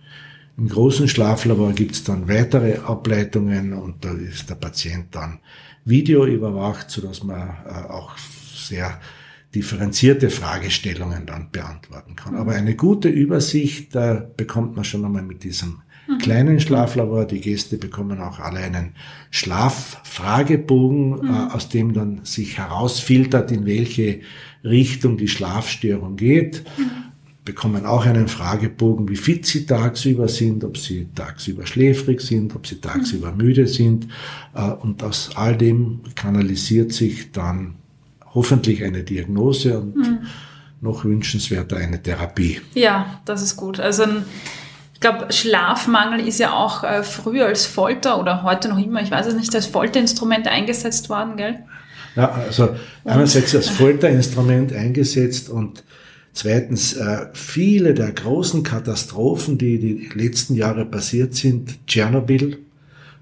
Im 0.57 0.69
großen 0.69 1.07
Schlaflabor 1.07 1.73
gibt 1.73 1.93
es 1.93 2.03
dann 2.03 2.27
weitere 2.27 2.77
Ableitungen 2.77 3.73
und 3.73 4.03
da 4.05 4.11
ist 4.11 4.49
der 4.49 4.55
Patient 4.55 5.07
dann 5.15 5.39
Video 5.85 6.25
überwacht, 6.25 6.89
sodass 6.89 7.23
man 7.23 7.49
äh, 7.65 7.89
auch 7.89 8.17
sehr 8.17 8.99
differenzierte 9.55 10.29
Fragestellungen 10.29 11.25
dann 11.25 11.51
beantworten 11.51 12.15
kann. 12.15 12.35
Aber 12.35 12.53
eine 12.53 12.75
gute 12.75 13.09
Übersicht 13.09 13.95
äh, 13.95 14.21
bekommt 14.37 14.75
man 14.75 14.85
schon 14.85 15.03
einmal 15.03 15.23
mit 15.23 15.43
diesem 15.43 15.81
mhm. 16.07 16.19
kleinen 16.19 16.59
Schlaflabor. 16.59 17.25
Die 17.25 17.41
Gäste 17.41 17.77
bekommen 17.77 18.19
auch 18.21 18.39
alle 18.39 18.59
einen 18.59 18.93
Schlaffragebogen, 19.29 21.19
äh, 21.19 21.23
mhm. 21.23 21.29
äh, 21.29 21.53
aus 21.53 21.69
dem 21.69 21.93
dann 21.93 22.23
sich 22.23 22.57
herausfiltert, 22.57 23.51
in 23.51 23.65
welche 23.65 24.21
Richtung 24.63 25.17
die 25.17 25.27
Schlafstörung 25.27 26.15
geht. 26.15 26.63
Mhm. 26.77 27.11
Bekommen 27.51 27.85
auch 27.85 28.05
einen 28.05 28.29
Fragebogen, 28.29 29.09
wie 29.09 29.17
fit 29.17 29.45
sie 29.45 29.65
tagsüber 29.65 30.29
sind, 30.29 30.63
ob 30.63 30.77
sie 30.77 31.09
tagsüber 31.13 31.67
schläfrig 31.67 32.21
sind, 32.21 32.55
ob 32.55 32.65
sie 32.65 32.79
tagsüber 32.79 33.33
mhm. 33.33 33.37
müde 33.37 33.67
sind. 33.67 34.07
Äh, 34.55 34.71
und 34.71 35.03
aus 35.03 35.31
all 35.35 35.57
dem 35.57 35.99
kanalisiert 36.15 36.93
sich 36.93 37.33
dann 37.33 37.75
hoffentlich 38.33 38.85
eine 38.85 39.03
Diagnose 39.03 39.81
und 39.81 39.97
mhm. 39.97 40.19
noch 40.79 41.03
wünschenswerter 41.03 41.75
eine 41.75 42.01
Therapie. 42.01 42.61
Ja, 42.73 43.19
das 43.25 43.41
ist 43.41 43.57
gut. 43.57 43.81
Also 43.81 44.03
ein, 44.03 44.23
ich 44.93 45.01
glaube, 45.01 45.33
Schlafmangel 45.33 46.25
ist 46.25 46.39
ja 46.39 46.53
auch 46.53 46.85
äh, 46.85 47.03
früher 47.03 47.47
als 47.47 47.65
Folter 47.65 48.17
oder 48.17 48.43
heute 48.43 48.69
noch 48.69 48.77
immer, 48.77 49.01
ich 49.01 49.11
weiß 49.11 49.25
es 49.25 49.35
nicht, 49.35 49.53
als 49.53 49.65
Folterinstrument 49.65 50.47
eingesetzt 50.47 51.09
worden, 51.09 51.35
gell? 51.35 51.59
Ja, 52.15 52.31
also 52.31 52.77
einerseits 53.03 53.53
als 53.53 53.67
Folterinstrument 53.67 54.71
eingesetzt 54.71 55.49
und 55.49 55.83
zweitens 56.34 56.93
äh, 56.93 57.27
viele 57.34 57.93
der 57.93 58.11
großen 58.11 58.63
Katastrophen, 58.63 59.57
die 59.57 59.79
die 59.79 60.09
letzten 60.13 60.55
Jahre 60.55 60.86
passiert 60.86 61.36
sind, 61.36 61.86
Tschernobyl, 61.88 62.59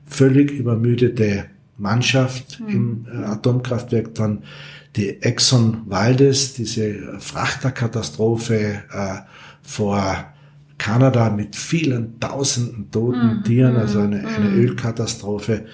völlig 0.05 0.51
übermüdete 0.51 1.45
Mannschaft 1.77 2.59
mhm. 2.59 2.67
im 2.69 3.05
äh, 3.11 3.25
Atomkraftwerk, 3.25 4.15
dann 4.15 4.43
die 4.95 5.21
Exxon 5.21 5.83
Valdez, 5.85 6.53
diese 6.53 7.19
Frachterkatastrophe 7.19 8.83
äh, 8.91 9.19
vor 9.61 10.33
Kanada 10.77 11.29
mit 11.29 11.55
vielen 11.55 12.19
tausenden 12.19 12.89
toten 12.89 13.41
mm, 13.41 13.43
Tieren, 13.43 13.75
also 13.75 13.99
eine, 13.99 14.25
eine 14.25 14.49
mm. 14.49 14.59
Ölkatastrophe. 14.59 15.65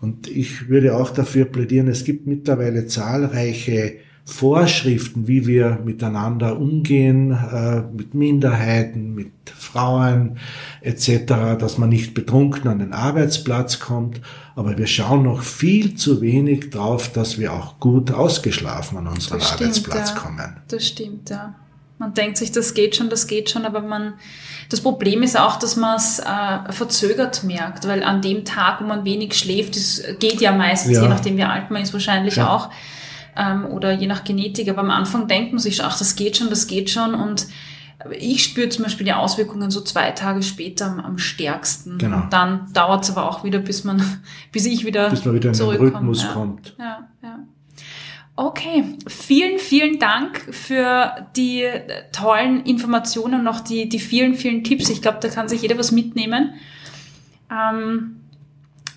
Und 0.00 0.28
ich 0.28 0.68
würde 0.68 0.96
auch 0.96 1.10
dafür 1.10 1.46
plädieren, 1.46 1.88
es 1.88 2.04
gibt 2.04 2.26
mittlerweile 2.26 2.86
zahlreiche 2.86 3.96
Vorschriften, 4.28 5.28
wie 5.28 5.46
wir 5.46 5.78
miteinander 5.84 6.58
umgehen, 6.58 7.30
äh, 7.30 7.82
mit 7.82 8.12
Minderheiten, 8.12 9.14
mit 9.14 9.30
Frauen 9.56 10.38
etc., 10.80 11.26
dass 11.56 11.78
man 11.78 11.90
nicht 11.90 12.12
betrunken 12.12 12.68
an 12.68 12.80
den 12.80 12.92
Arbeitsplatz 12.92 13.78
kommt. 13.78 14.20
Aber 14.56 14.76
wir 14.76 14.88
schauen 14.88 15.22
noch 15.22 15.42
viel 15.42 15.94
zu 15.94 16.20
wenig 16.20 16.70
drauf, 16.70 17.12
dass 17.12 17.38
wir 17.38 17.52
auch 17.52 17.78
gut 17.78 18.10
ausgeschlafen 18.10 18.98
an 18.98 19.06
unseren 19.06 19.40
stimmt, 19.40 19.62
Arbeitsplatz 19.62 20.10
ja. 20.10 20.16
kommen. 20.16 20.56
Das 20.66 20.84
stimmt, 20.84 21.30
ja. 21.30 21.54
Man 21.98 22.12
denkt 22.12 22.36
sich, 22.36 22.50
das 22.50 22.74
geht 22.74 22.96
schon, 22.96 23.08
das 23.08 23.28
geht 23.28 23.48
schon, 23.48 23.64
aber 23.64 23.80
man, 23.80 24.14
das 24.70 24.80
Problem 24.80 25.22
ist 25.22 25.38
auch, 25.38 25.56
dass 25.56 25.76
man 25.76 25.96
es 25.96 26.18
äh, 26.18 26.72
verzögert 26.72 27.44
merkt, 27.44 27.86
weil 27.86 28.02
an 28.02 28.22
dem 28.22 28.44
Tag, 28.44 28.80
wo 28.80 28.84
man 28.86 29.04
wenig 29.04 29.34
schläft, 29.34 29.76
das 29.76 30.02
geht 30.18 30.40
ja 30.40 30.50
meistens, 30.50 30.96
ja. 30.96 31.02
je 31.04 31.08
nachdem 31.08 31.36
wie 31.36 31.44
alt 31.44 31.70
man 31.70 31.80
ist, 31.80 31.92
wahrscheinlich 31.92 32.36
ja. 32.36 32.52
auch, 32.52 32.70
ähm, 33.36 33.66
oder 33.66 33.92
je 33.92 34.06
nach 34.06 34.24
Genetik, 34.24 34.68
aber 34.68 34.80
am 34.80 34.90
Anfang 34.90 35.28
denkt 35.28 35.52
man 35.52 35.60
sich, 35.60 35.82
ach, 35.82 35.98
das 35.98 36.16
geht 36.16 36.36
schon, 36.36 36.50
das 36.50 36.66
geht 36.66 36.90
schon 36.90 37.14
und 37.14 37.46
ich 38.18 38.44
spüre 38.44 38.68
zum 38.68 38.84
Beispiel 38.84 39.06
die 39.06 39.12
Auswirkungen 39.12 39.70
so 39.70 39.80
zwei 39.80 40.10
Tage 40.10 40.42
später 40.42 40.86
am, 40.86 41.00
am 41.00 41.18
stärksten. 41.18 41.98
Genau. 41.98 42.22
Und 42.22 42.32
dann 42.32 42.72
dauert 42.72 43.04
es 43.04 43.10
aber 43.10 43.28
auch 43.28 43.42
wieder, 43.42 43.58
bis 43.58 43.84
man, 43.84 44.02
bis 44.52 44.66
ich 44.66 44.84
wieder 44.84 45.10
bis 45.10 45.24
man 45.24 45.34
wieder 45.34 45.50
in 45.50 45.56
den 45.56 45.68
Rhythmus 45.68 46.22
ja. 46.22 46.32
kommt. 46.32 46.74
Ja, 46.78 47.08
ja. 47.22 47.38
Okay, 48.38 48.84
vielen, 49.08 49.58
vielen 49.58 49.98
Dank 49.98 50.46
für 50.50 51.26
die 51.36 51.64
tollen 52.12 52.66
Informationen 52.66 53.36
und 53.36 53.44
noch 53.44 53.60
die, 53.60 53.88
die 53.88 53.98
vielen, 53.98 54.34
vielen 54.34 54.62
Tipps. 54.62 54.90
Ich 54.90 55.00
glaube, 55.00 55.18
da 55.22 55.28
kann 55.28 55.48
sich 55.48 55.62
jeder 55.62 55.78
was 55.78 55.90
mitnehmen. 55.90 56.52
Ähm, 57.50 58.15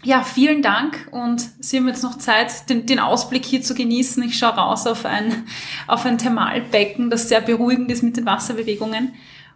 ja, 0.04 0.24
vielen 0.24 0.62
Dank 0.62 1.08
und 1.12 1.42
Sie 1.60 1.78
haben 1.78 1.88
jetzt 1.88 2.04
noch 2.04 2.18
Zeit, 2.18 2.70
den, 2.70 2.86
den 2.86 3.00
Ausblick 3.00 3.46
hier 3.46 3.62
zu 3.62 3.76
genießen. 3.76 4.24
Ich 4.24 4.38
schaue 4.38 4.54
raus 4.54 4.88
auf 4.88 5.06
ein, 5.06 5.46
auf 5.88 6.06
ein 6.06 6.18
Thermalbecken, 6.18 7.10
das 7.10 7.28
sehr 7.28 7.42
beruhigend 7.42 7.92
ist 7.92 8.04
mit 8.04 8.16
den 8.16 8.26
Wasserbewegungen. 8.26 9.14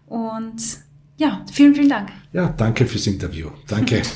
Und 0.08 0.62
ja, 1.18 1.46
vielen, 1.52 1.76
vielen 1.76 1.90
Dank. 1.90 2.12
Ja, 2.34 2.50
danke 2.50 2.86
fürs 2.86 3.08
Interview. 3.08 3.50
Danke. 3.68 4.02